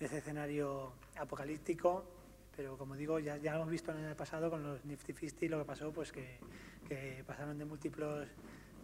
ese 0.00 0.18
escenario 0.18 0.94
apocalíptico, 1.16 2.04
pero 2.56 2.76
como 2.76 2.94
digo, 2.96 3.18
ya, 3.18 3.36
ya 3.38 3.54
hemos 3.54 3.68
visto 3.70 3.92
en 3.92 4.04
el 4.04 4.16
pasado 4.16 4.50
con 4.50 4.62
los 4.62 4.84
Nifty 4.84 5.12
50, 5.12 5.46
lo 5.56 5.58
que 5.62 5.64
pasó, 5.66 5.92
pues 5.92 6.12
que, 6.12 6.38
que 6.88 7.22
pasaron 7.26 7.58
de 7.58 7.64
múltiplos 7.64 8.28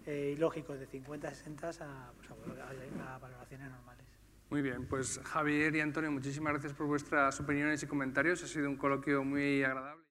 eh, 0.06 0.34
ilógicos 0.36 0.78
de 0.78 0.86
50 0.86 1.28
a 1.28 1.34
60 1.34 1.68
a, 1.68 2.12
pues, 2.16 2.30
a- 2.60 3.14
a 3.14 3.18
valoraciones 3.18 3.70
normales. 3.70 4.06
Muy 4.50 4.62
bien, 4.62 4.86
pues 4.86 5.20
Javier 5.24 5.74
y 5.76 5.80
Antonio, 5.80 6.10
muchísimas 6.10 6.52
gracias 6.54 6.72
por 6.74 6.86
vuestras 6.86 7.38
opiniones 7.38 7.82
y 7.82 7.86
comentarios. 7.86 8.42
Ha 8.42 8.48
sido 8.48 8.68
un 8.68 8.76
coloquio 8.76 9.22
muy 9.22 9.62
agradable. 9.62 10.02